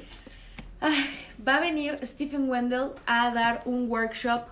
Ay, 0.79 1.05
va 1.45 1.57
a 1.57 1.59
venir 1.59 1.99
Stephen 2.03 2.49
Wendell 2.49 2.91
a 3.05 3.31
dar 3.33 3.61
un 3.65 3.89
workshop. 3.89 4.43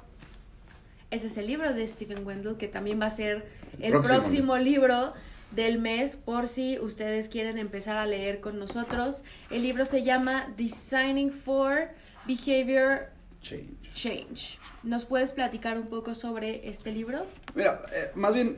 Ese 1.12 1.28
es 1.28 1.38
el 1.38 1.48
libro 1.48 1.74
de 1.74 1.88
Stephen 1.88 2.26
Wendell, 2.26 2.58
que 2.58 2.68
también 2.68 3.02
va 3.02 3.08
a 3.08 3.12
ser 3.12 3.48
el 3.80 3.92
Próximo. 3.92 4.18
próximo, 4.18 4.58
libro 4.58 5.14
del 5.52 5.80
mes, 5.80 6.16
por 6.16 6.48
si 6.48 6.78
ustedes 6.80 7.30
quieren 7.30 7.58
empezar 7.58 7.98
a 7.98 8.06
leer 8.06 8.40
con 8.42 8.60
nosotros. 8.60 9.24
El 9.50 9.64
libro 9.64 9.86
se 9.86 10.04
llama 10.04 10.54
Designing 10.58 11.32
for 11.32 11.90
Behavior 12.28 13.10
Change. 13.42 13.79
Change. 14.02 14.58
¿Nos 14.84 15.04
puedes 15.04 15.34
platicar 15.34 15.78
un 15.78 15.88
poco 15.88 16.16
sobre 16.16 16.70
este 16.70 16.94
libro? 16.94 17.26
Mira, 17.54 17.82
eh, 17.94 18.12
más 18.16 18.34
bien, 18.34 18.58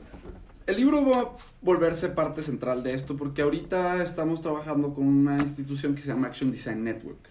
el 0.68 0.76
libro 0.76 1.04
va 1.04 1.20
a 1.22 1.30
volverse 1.62 2.10
parte 2.10 2.44
central 2.44 2.84
de 2.84 2.94
esto 2.94 3.18
porque 3.18 3.42
ahorita 3.42 4.04
estamos 4.04 4.42
trabajando 4.42 4.94
con 4.94 5.08
una 5.08 5.38
institución 5.40 5.96
que 5.96 6.02
se 6.02 6.10
llama 6.10 6.28
Action 6.28 6.52
Design 6.52 6.84
Network. 6.84 7.28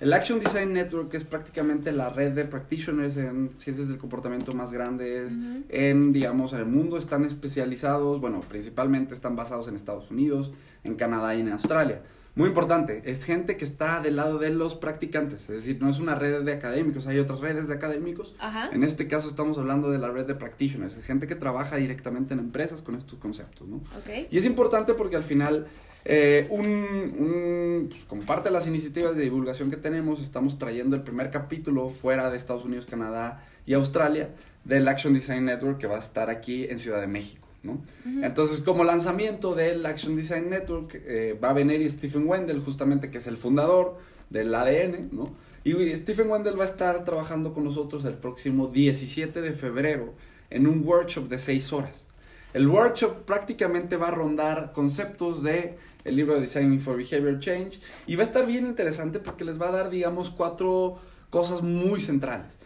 El 0.00 0.12
Action 0.12 0.40
Design 0.40 0.72
Network 0.72 1.14
es 1.14 1.24
prácticamente 1.24 1.92
la 1.92 2.10
red 2.10 2.32
de 2.32 2.44
practitioners 2.44 3.16
en 3.16 3.50
ciencias 3.58 3.88
del 3.88 3.98
comportamiento 3.98 4.52
más 4.52 4.72
grandes, 4.72 5.34
Ujú. 5.34 5.64
en, 5.68 6.12
digamos, 6.12 6.52
en 6.52 6.60
el 6.60 6.66
mundo. 6.66 6.98
Están 6.98 7.24
especializados, 7.24 8.20
bueno, 8.20 8.40
principalmente 8.40 9.14
están 9.14 9.36
basados 9.36 9.68
en 9.68 9.76
Estados 9.76 10.10
Unidos, 10.10 10.52
en 10.82 10.96
Canadá 10.96 11.34
y 11.34 11.40
en 11.40 11.48
Australia. 11.52 12.02
Muy 12.36 12.48
importante, 12.48 13.02
es 13.04 13.24
gente 13.24 13.56
que 13.56 13.64
está 13.64 14.00
del 14.00 14.16
lado 14.16 14.38
de 14.38 14.50
los 14.50 14.74
practicantes, 14.74 15.42
es 15.42 15.54
decir, 15.54 15.78
no 15.80 15.88
es 15.88 16.00
una 16.00 16.16
red 16.16 16.42
de 16.42 16.52
académicos, 16.52 17.06
hay 17.06 17.20
otras 17.20 17.38
redes 17.38 17.68
de 17.68 17.74
académicos, 17.74 18.34
Ajá. 18.40 18.70
en 18.72 18.82
este 18.82 19.06
caso 19.06 19.28
estamos 19.28 19.56
hablando 19.56 19.88
de 19.92 19.98
la 19.98 20.10
red 20.10 20.26
de 20.26 20.34
practitioners, 20.34 20.96
de 20.96 21.02
gente 21.02 21.28
que 21.28 21.36
trabaja 21.36 21.76
directamente 21.76 22.34
en 22.34 22.40
empresas 22.40 22.82
con 22.82 22.96
estos 22.96 23.20
conceptos, 23.20 23.68
¿no? 23.68 23.76
Ok. 23.76 24.26
Y 24.32 24.36
es 24.38 24.44
importante 24.44 24.94
porque 24.94 25.14
al 25.14 25.22
final, 25.22 25.68
eh, 26.04 26.46
un, 26.50 26.66
un- 26.66 27.86
pues, 27.90 28.04
como 28.04 28.22
parte 28.22 28.48
de 28.48 28.52
las 28.52 28.66
iniciativas 28.66 29.16
de 29.16 29.22
divulgación 29.22 29.70
que 29.70 29.76
tenemos, 29.76 30.20
estamos 30.20 30.58
trayendo 30.58 30.96
el 30.96 31.02
primer 31.02 31.30
capítulo 31.30 31.88
fuera 31.88 32.30
de 32.30 32.36
Estados 32.36 32.64
Unidos, 32.64 32.86
Canadá 32.86 33.44
y 33.66 33.74
Australia 33.74 34.30
del 34.64 34.86
Action 34.88 35.14
Design 35.14 35.44
Network 35.46 35.78
que 35.78 35.86
va 35.86 35.96
a 35.96 36.00
estar 36.00 36.30
aquí 36.30 36.64
en 36.64 36.78
Ciudad 36.78 37.00
de 37.00 37.06
México, 37.06 37.48
¿no? 37.62 37.72
Ujú. 37.72 38.22
Entonces, 38.24 38.60
como 38.60 38.84
lanzamiento 38.84 39.54
del 39.54 39.84
Action 39.86 40.16
Design 40.16 40.48
Network, 40.50 40.94
eh, 41.06 41.38
va 41.42 41.50
a 41.50 41.52
venir 41.54 41.90
Stephen 41.90 42.26
Wendell, 42.26 42.60
justamente 42.60 43.10
que 43.10 43.18
es 43.18 43.26
el 43.26 43.36
fundador 43.36 43.98
del 44.30 44.54
ADN, 44.54 45.08
¿no? 45.12 45.34
Y 45.64 45.72
Stephen 45.96 46.28
Wendell 46.30 46.58
va 46.58 46.64
a 46.64 46.66
estar 46.66 47.04
trabajando 47.06 47.54
con 47.54 47.64
nosotros 47.64 48.04
el 48.04 48.14
próximo 48.14 48.68
17 48.68 49.40
de 49.40 49.52
febrero 49.52 50.12
en 50.50 50.66
un 50.66 50.82
workshop 50.86 51.28
de 51.28 51.38
6 51.38 51.72
horas. 51.72 52.06
El 52.54 52.68
workshop 52.68 53.24
prácticamente 53.24 53.96
va 53.96 54.08
a 54.08 54.10
rondar 54.12 54.72
conceptos 54.72 55.42
de 55.42 55.76
el 56.04 56.14
libro 56.14 56.34
de 56.34 56.42
Designing 56.42 56.80
for 56.80 56.96
Behavior 56.96 57.40
Change 57.40 57.80
y 58.06 58.14
va 58.14 58.22
a 58.22 58.26
estar 58.26 58.46
bien 58.46 58.64
interesante 58.64 59.18
porque 59.18 59.44
les 59.44 59.60
va 59.60 59.68
a 59.68 59.72
dar, 59.72 59.90
digamos, 59.90 60.30
cuatro 60.30 60.96
cosas 61.30 61.62
muy 61.62 62.00
centrales. 62.00 62.56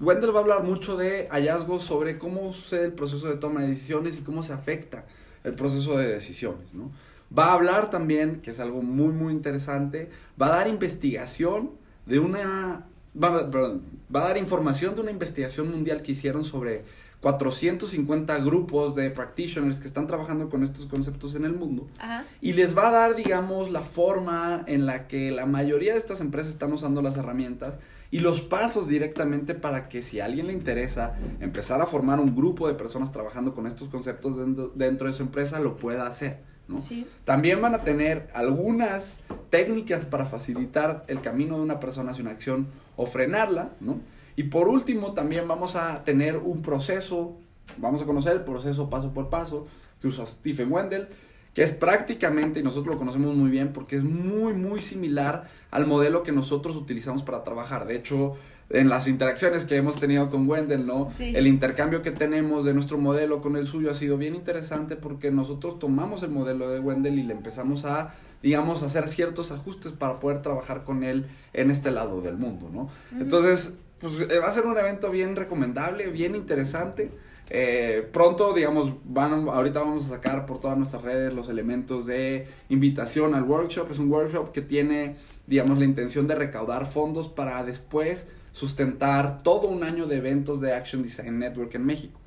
Wendell 0.00 0.34
va 0.34 0.38
a 0.38 0.42
hablar 0.42 0.64
mucho 0.64 0.96
de 0.96 1.28
hallazgos 1.30 1.82
sobre 1.82 2.18
cómo 2.18 2.52
sucede 2.52 2.86
el 2.86 2.92
proceso 2.92 3.28
de 3.28 3.36
toma 3.36 3.60
de 3.60 3.68
decisiones 3.68 4.18
y 4.18 4.22
cómo 4.22 4.42
se 4.42 4.52
afecta 4.52 5.04
el 5.44 5.54
proceso 5.54 5.96
de 5.96 6.08
decisiones, 6.08 6.74
¿no? 6.74 6.90
Va 7.36 7.50
a 7.50 7.52
hablar 7.52 7.90
también, 7.90 8.40
que 8.40 8.50
es 8.50 8.58
algo 8.58 8.82
muy, 8.82 9.12
muy 9.12 9.32
interesante, 9.32 10.10
va 10.40 10.46
a 10.46 10.56
dar 10.56 10.66
investigación 10.66 11.70
de 12.06 12.18
una... 12.18 12.86
Va, 13.22 13.50
perdón, 13.50 13.82
va 14.14 14.20
a 14.22 14.28
dar 14.28 14.36
información 14.36 14.94
de 14.94 15.02
una 15.02 15.10
investigación 15.10 15.70
mundial 15.70 16.02
que 16.02 16.12
hicieron 16.12 16.42
sobre 16.42 16.84
450 17.20 18.38
grupos 18.38 18.94
de 18.94 19.10
practitioners 19.10 19.78
que 19.78 19.86
están 19.86 20.06
trabajando 20.06 20.48
con 20.48 20.62
estos 20.62 20.86
conceptos 20.86 21.34
en 21.34 21.44
el 21.44 21.52
mundo. 21.52 21.86
Ajá. 21.98 22.24
Y 22.40 22.54
les 22.54 22.76
va 22.76 22.88
a 22.88 22.90
dar, 22.90 23.16
digamos, 23.16 23.70
la 23.70 23.82
forma 23.82 24.64
en 24.66 24.86
la 24.86 25.06
que 25.06 25.30
la 25.30 25.44
mayoría 25.46 25.92
de 25.92 25.98
estas 25.98 26.20
empresas 26.20 26.52
están 26.52 26.72
usando 26.72 27.02
las 27.02 27.16
herramientas 27.16 27.78
y 28.10 28.20
los 28.20 28.40
pasos 28.40 28.88
directamente 28.88 29.54
para 29.54 29.88
que 29.88 30.02
si 30.02 30.20
a 30.20 30.24
alguien 30.24 30.46
le 30.46 30.52
interesa 30.52 31.14
empezar 31.40 31.80
a 31.82 31.86
formar 31.86 32.20
un 32.20 32.34
grupo 32.34 32.66
de 32.68 32.74
personas 32.74 33.12
trabajando 33.12 33.54
con 33.54 33.66
estos 33.66 33.88
conceptos 33.88 34.36
dentro, 34.38 34.72
dentro 34.74 35.06
de 35.06 35.12
su 35.12 35.22
empresa, 35.22 35.60
lo 35.60 35.76
pueda 35.76 36.06
hacer. 36.06 36.38
¿no? 36.68 36.80
Sí. 36.80 37.06
También 37.24 37.60
van 37.60 37.74
a 37.74 37.78
tener 37.78 38.28
algunas 38.32 39.22
técnicas 39.50 40.04
para 40.04 40.24
facilitar 40.24 41.04
el 41.08 41.20
camino 41.20 41.56
de 41.56 41.62
una 41.62 41.80
persona 41.80 42.12
hacia 42.12 42.22
una 42.22 42.30
acción 42.30 42.68
o 42.96 43.06
frenarla, 43.06 43.70
¿no? 43.80 44.00
Y 44.40 44.44
por 44.44 44.68
último, 44.68 45.12
también 45.12 45.46
vamos 45.46 45.76
a 45.76 46.02
tener 46.02 46.38
un 46.38 46.62
proceso, 46.62 47.36
vamos 47.76 48.00
a 48.00 48.06
conocer 48.06 48.32
el 48.32 48.40
proceso 48.40 48.88
paso 48.88 49.12
por 49.12 49.28
paso 49.28 49.66
que 50.00 50.08
usa 50.08 50.24
Stephen 50.24 50.72
Wendell, 50.72 51.08
que 51.52 51.62
es 51.62 51.72
prácticamente, 51.72 52.60
y 52.60 52.62
nosotros 52.62 52.94
lo 52.94 52.98
conocemos 52.98 53.36
muy 53.36 53.50
bien, 53.50 53.74
porque 53.74 53.96
es 53.96 54.02
muy, 54.02 54.54
muy 54.54 54.80
similar 54.80 55.50
al 55.70 55.86
modelo 55.86 56.22
que 56.22 56.32
nosotros 56.32 56.74
utilizamos 56.76 57.22
para 57.22 57.44
trabajar. 57.44 57.86
De 57.86 57.96
hecho, 57.96 58.36
en 58.70 58.88
las 58.88 59.08
interacciones 59.08 59.66
que 59.66 59.76
hemos 59.76 60.00
tenido 60.00 60.30
con 60.30 60.48
Wendell, 60.48 60.86
¿no? 60.86 61.10
Sí. 61.14 61.36
El 61.36 61.46
intercambio 61.46 62.00
que 62.00 62.10
tenemos 62.10 62.64
de 62.64 62.72
nuestro 62.72 62.96
modelo 62.96 63.42
con 63.42 63.56
el 63.56 63.66
suyo 63.66 63.90
ha 63.90 63.94
sido 63.94 64.16
bien 64.16 64.34
interesante 64.34 64.96
porque 64.96 65.30
nosotros 65.30 65.78
tomamos 65.78 66.22
el 66.22 66.30
modelo 66.30 66.70
de 66.70 66.80
Wendell 66.80 67.18
y 67.18 67.24
le 67.24 67.34
empezamos 67.34 67.84
a, 67.84 68.14
digamos, 68.42 68.82
hacer 68.82 69.06
ciertos 69.06 69.52
ajustes 69.52 69.92
para 69.92 70.18
poder 70.18 70.40
trabajar 70.40 70.84
con 70.84 71.04
él 71.04 71.26
en 71.52 71.70
este 71.70 71.90
lado 71.90 72.22
del 72.22 72.38
mundo, 72.38 72.70
¿no? 72.72 72.88
Entonces, 73.20 73.74
pues 74.00 74.20
eh, 74.20 74.38
va 74.38 74.48
a 74.48 74.52
ser 74.52 74.66
un 74.66 74.76
evento 74.78 75.10
bien 75.10 75.36
recomendable, 75.36 76.06
bien 76.08 76.34
interesante. 76.34 77.10
Eh, 77.52 78.08
pronto, 78.12 78.54
digamos, 78.54 78.94
van, 79.04 79.48
ahorita 79.48 79.80
vamos 79.80 80.06
a 80.06 80.08
sacar 80.08 80.46
por 80.46 80.60
todas 80.60 80.78
nuestras 80.78 81.02
redes 81.02 81.34
los 81.34 81.48
elementos 81.48 82.06
de 82.06 82.46
invitación 82.68 83.34
al 83.34 83.42
workshop. 83.42 83.90
Es 83.90 83.98
un 83.98 84.10
workshop 84.10 84.52
que 84.52 84.62
tiene, 84.62 85.16
digamos, 85.46 85.78
la 85.78 85.84
intención 85.84 86.26
de 86.28 86.36
recaudar 86.36 86.86
fondos 86.86 87.28
para 87.28 87.62
después 87.64 88.28
sustentar 88.52 89.42
todo 89.42 89.68
un 89.68 89.84
año 89.84 90.06
de 90.06 90.16
eventos 90.16 90.60
de 90.60 90.74
Action 90.74 91.02
Design 91.02 91.38
Network 91.38 91.74
en 91.74 91.84
México. 91.84 92.18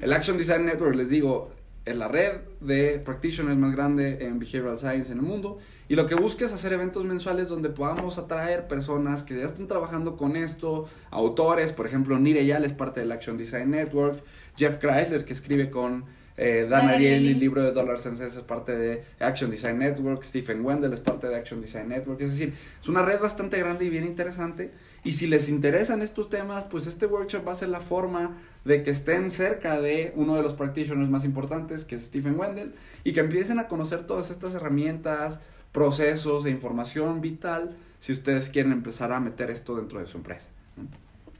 El 0.00 0.14
Action 0.14 0.38
Design 0.38 0.64
Network, 0.64 0.94
les 0.94 1.10
digo, 1.10 1.50
es 1.88 1.96
la 1.96 2.08
red 2.08 2.40
de 2.60 3.00
practitioners 3.04 3.56
más 3.56 3.72
grande 3.72 4.18
en 4.26 4.38
Behavioral 4.38 4.78
Science 4.78 5.12
en 5.12 5.18
el 5.18 5.24
mundo. 5.24 5.58
Y 5.88 5.94
lo 5.94 6.06
que 6.06 6.14
busca 6.14 6.44
es 6.44 6.52
hacer 6.52 6.72
eventos 6.72 7.04
mensuales 7.04 7.48
donde 7.48 7.70
podamos 7.70 8.18
atraer 8.18 8.68
personas 8.68 9.22
que 9.22 9.36
ya 9.36 9.44
estén 9.44 9.66
trabajando 9.66 10.16
con 10.16 10.36
esto, 10.36 10.88
autores, 11.10 11.72
por 11.72 11.86
ejemplo, 11.86 12.18
Nire 12.18 12.44
Yal 12.44 12.64
es 12.64 12.72
parte 12.72 13.00
del 13.00 13.10
Action 13.10 13.38
Design 13.38 13.70
Network, 13.70 14.22
Jeff 14.56 14.78
Chrysler 14.78 15.24
que 15.24 15.32
escribe 15.32 15.70
con 15.70 16.04
eh, 16.40 16.66
Dan 16.70 16.88
Ariely. 16.88 17.32
el 17.32 17.40
libro 17.40 17.62
de 17.62 17.72
Dollars 17.72 18.06
and 18.06 18.16
Cents 18.16 18.36
es 18.36 18.42
parte 18.42 18.76
de 18.76 19.02
Action 19.18 19.50
Design 19.50 19.78
Network, 19.78 20.22
Stephen 20.22 20.64
Wendell 20.64 20.92
es 20.92 21.00
parte 21.00 21.26
de 21.26 21.34
Action 21.34 21.60
Design 21.60 21.88
Network, 21.88 22.20
es 22.20 22.30
decir, 22.30 22.54
es 22.80 22.88
una 22.88 23.02
red 23.02 23.18
bastante 23.18 23.58
grande 23.58 23.84
y 23.84 23.90
bien 23.90 24.04
interesante. 24.04 24.70
Y 25.04 25.14
si 25.14 25.26
les 25.26 25.48
interesan 25.48 26.02
estos 26.02 26.28
temas, 26.28 26.64
pues 26.64 26.86
este 26.86 27.06
workshop 27.06 27.46
va 27.46 27.52
a 27.52 27.56
ser 27.56 27.70
la 27.70 27.80
forma 27.80 28.36
de 28.64 28.82
que 28.82 28.90
estén 28.90 29.30
cerca 29.30 29.80
de 29.80 30.12
uno 30.16 30.36
de 30.36 30.42
los 30.42 30.54
practitioners 30.54 31.08
más 31.08 31.24
importantes, 31.24 31.84
que 31.84 31.96
es 31.96 32.04
Stephen 32.06 32.38
Wendell, 32.38 32.74
y 33.04 33.12
que 33.12 33.20
empiecen 33.20 33.58
a 33.58 33.68
conocer 33.68 34.06
todas 34.06 34.30
estas 34.30 34.54
herramientas, 34.54 35.40
procesos 35.72 36.44
e 36.46 36.50
información 36.50 37.20
vital 37.20 37.76
si 37.98 38.12
ustedes 38.12 38.50
quieren 38.50 38.72
empezar 38.72 39.12
a 39.12 39.20
meter 39.20 39.50
esto 39.50 39.76
dentro 39.76 40.00
de 40.00 40.06
su 40.06 40.18
empresa. 40.18 40.50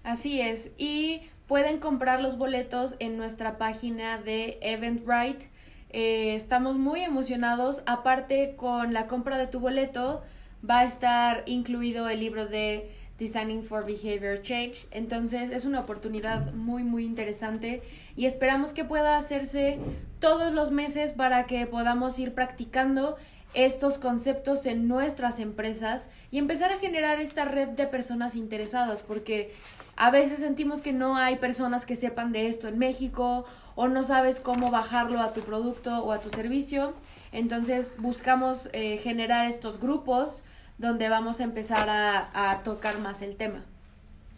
Así 0.03 0.41
es. 0.41 0.71
Y 0.79 1.23
pueden 1.47 1.79
comprar 1.79 2.21
los 2.21 2.39
boletos 2.39 2.97
en 2.99 3.17
nuestra 3.17 3.59
página 3.59 4.19
de 4.19 4.59
Eventbrite. 4.61 5.49
Eh, 5.91 6.35
estamos 6.35 6.79
muy 6.79 7.01
emocionados. 7.01 7.83
Aparte, 7.87 8.55
con 8.57 8.93
la 8.93 9.07
compra 9.07 9.39
de 9.39 9.47
tu 9.47 9.61
boleto 9.61 10.23
va 10.69 10.81
a 10.81 10.85
estar 10.85 11.43
incluido 11.47 12.09
el 12.09 12.21
libro 12.21 12.47
de 12.47 12.91
Designing 13.19 13.65
for 13.65 13.85
Behavior 13.85 14.41
Change. 14.43 14.87
Entonces 14.91 15.51
es 15.51 15.65
una 15.65 15.81
oportunidad 15.81 16.53
muy 16.55 16.85
muy 16.85 17.05
interesante 17.05 17.83
y 18.17 18.27
esperamos 18.27 18.73
que 18.73 18.85
pueda 18.85 19.17
hacerse 19.17 19.79
todos 20.21 20.53
los 20.53 20.71
meses 20.71 21.13
para 21.13 21.47
que 21.47 21.67
podamos 21.67 22.19
ir 22.19 22.35
practicando 22.35 23.17
estos 23.55 23.99
conceptos 23.99 24.67
en 24.67 24.89
nuestras 24.89 25.41
empresas 25.41 26.11
y 26.31 26.39
empezar 26.39 26.71
a 26.71 26.79
generar 26.79 27.19
esta 27.19 27.45
red 27.45 27.69
de 27.69 27.87
personas 27.87 28.37
interesadas 28.37 29.03
porque 29.03 29.53
a 29.97 30.11
veces 30.11 30.39
sentimos 30.39 30.81
que 30.81 30.93
no 30.93 31.17
hay 31.17 31.37
personas 31.37 31.87
que 31.87 31.97
sepan 31.97 32.31
de 32.31 32.47
esto 32.47 32.69
en 32.69 32.79
México 32.79 33.47
o 33.75 33.89
no 33.89 34.03
sabes 34.03 34.39
cómo 34.39 34.71
bajarlo 34.71 35.21
a 35.21 35.33
tu 35.33 35.41
producto 35.41 36.05
o 36.05 36.13
a 36.13 36.21
tu 36.21 36.31
servicio. 36.31 36.95
Entonces 37.33 37.93
buscamos 37.99 38.71
eh, 38.73 38.99
generar 38.99 39.47
estos 39.47 39.81
grupos 39.81 40.45
donde 40.79 41.09
vamos 41.09 41.41
a 41.41 41.45
empezar 41.45 41.89
a, 41.91 42.31
a 42.51 42.63
tocar 42.63 42.99
más 43.01 43.23
el 43.23 43.37
tema. 43.37 43.65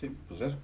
Sí, 0.00 0.11
pues 0.29 0.40
eso. 0.40 0.57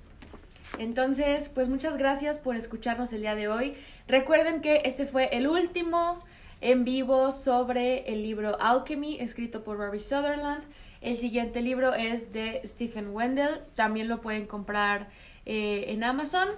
Entonces, 0.78 1.48
pues 1.48 1.68
muchas 1.68 1.96
gracias 1.96 2.38
por 2.38 2.56
escucharnos 2.56 3.12
el 3.12 3.22
día 3.22 3.34
de 3.34 3.48
hoy. 3.48 3.74
Recuerden 4.08 4.60
que 4.60 4.82
este 4.84 5.06
fue 5.06 5.28
el 5.32 5.46
último 5.46 6.22
en 6.60 6.84
vivo 6.84 7.30
sobre 7.30 8.12
el 8.12 8.22
libro 8.22 8.60
Alchemy, 8.60 9.18
escrito 9.20 9.62
por 9.64 9.78
Rory 9.78 10.00
Sutherland. 10.00 10.62
El 11.00 11.18
siguiente 11.18 11.62
libro 11.62 11.94
es 11.94 12.32
de 12.32 12.60
Stephen 12.64 13.08
Wendell. 13.08 13.60
También 13.74 14.08
lo 14.08 14.20
pueden 14.20 14.46
comprar 14.46 15.08
eh, 15.44 15.84
en 15.88 16.04
Amazon. 16.04 16.48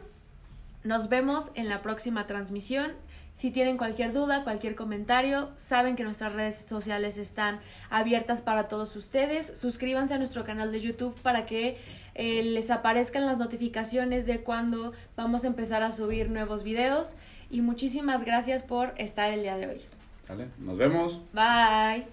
Nos 0.84 1.08
vemos 1.08 1.50
en 1.54 1.68
la 1.68 1.82
próxima 1.82 2.26
transmisión. 2.26 2.92
Si 3.38 3.52
tienen 3.52 3.76
cualquier 3.76 4.12
duda, 4.12 4.42
cualquier 4.42 4.74
comentario, 4.74 5.50
saben 5.54 5.94
que 5.94 6.02
nuestras 6.02 6.32
redes 6.32 6.58
sociales 6.58 7.18
están 7.18 7.60
abiertas 7.88 8.40
para 8.40 8.66
todos 8.66 8.96
ustedes. 8.96 9.56
Suscríbanse 9.56 10.14
a 10.14 10.18
nuestro 10.18 10.42
canal 10.42 10.72
de 10.72 10.80
YouTube 10.80 11.14
para 11.22 11.46
que 11.46 11.76
eh, 12.16 12.42
les 12.42 12.68
aparezcan 12.72 13.26
las 13.26 13.38
notificaciones 13.38 14.26
de 14.26 14.40
cuando 14.40 14.92
vamos 15.16 15.44
a 15.44 15.46
empezar 15.46 15.84
a 15.84 15.92
subir 15.92 16.30
nuevos 16.30 16.64
videos. 16.64 17.14
Y 17.48 17.60
muchísimas 17.60 18.24
gracias 18.24 18.64
por 18.64 18.92
estar 18.96 19.32
el 19.32 19.42
día 19.42 19.56
de 19.56 19.68
hoy. 19.68 19.80
¿Vale? 20.28 20.48
Nos 20.58 20.76
vemos. 20.76 21.20
Bye. 21.32 22.08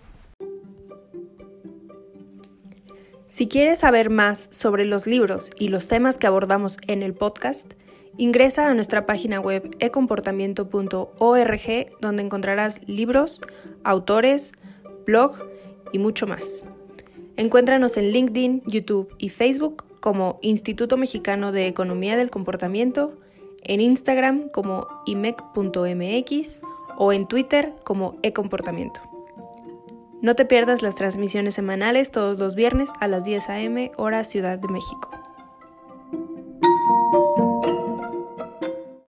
Si 3.27 3.47
quieres 3.47 3.79
saber 3.79 4.11
más 4.11 4.47
sobre 4.51 4.85
los 4.85 5.07
libros 5.07 5.49
y 5.57 5.69
los 5.69 5.87
temas 5.87 6.19
que 6.19 6.27
abordamos 6.27 6.77
en 6.85 7.01
el 7.01 7.15
podcast, 7.15 7.73
ingresa 8.17 8.67
a 8.67 8.73
nuestra 8.73 9.05
página 9.05 9.39
web 9.39 9.75
ecomportamiento.org 9.79 11.91
donde 12.01 12.23
encontrarás 12.23 12.81
libros, 12.87 13.41
autores, 13.83 14.53
blog 15.05 15.37
y 15.91 15.99
mucho 15.99 16.27
más. 16.27 16.65
Encuéntranos 17.37 17.97
en 17.97 18.11
LinkedIn, 18.11 18.63
YouTube 18.65 19.13
y 19.17 19.29
Facebook 19.29 19.83
como 19.99 20.39
Instituto 20.41 20.97
Mexicano 20.97 21.51
de 21.51 21.67
Economía 21.67 22.15
del 22.15 22.29
Comportamiento, 22.29 23.13
en 23.63 23.81
Instagram 23.81 24.49
como 24.49 24.87
imec.mx 25.05 26.61
o 26.97 27.11
en 27.11 27.27
Twitter 27.27 27.73
como 27.83 28.17
ecomportamiento. 28.21 29.01
No 30.21 30.35
te 30.35 30.45
pierdas 30.45 30.81
las 30.81 30.95
transmisiones 30.95 31.55
semanales 31.55 32.11
todos 32.11 32.39
los 32.39 32.55
viernes 32.55 32.89
a 32.99 33.07
las 33.07 33.25
10 33.25 33.49
a.m. 33.49 33.91
hora 33.97 34.23
Ciudad 34.23 34.57
de 34.57 34.67
México. 34.69 35.11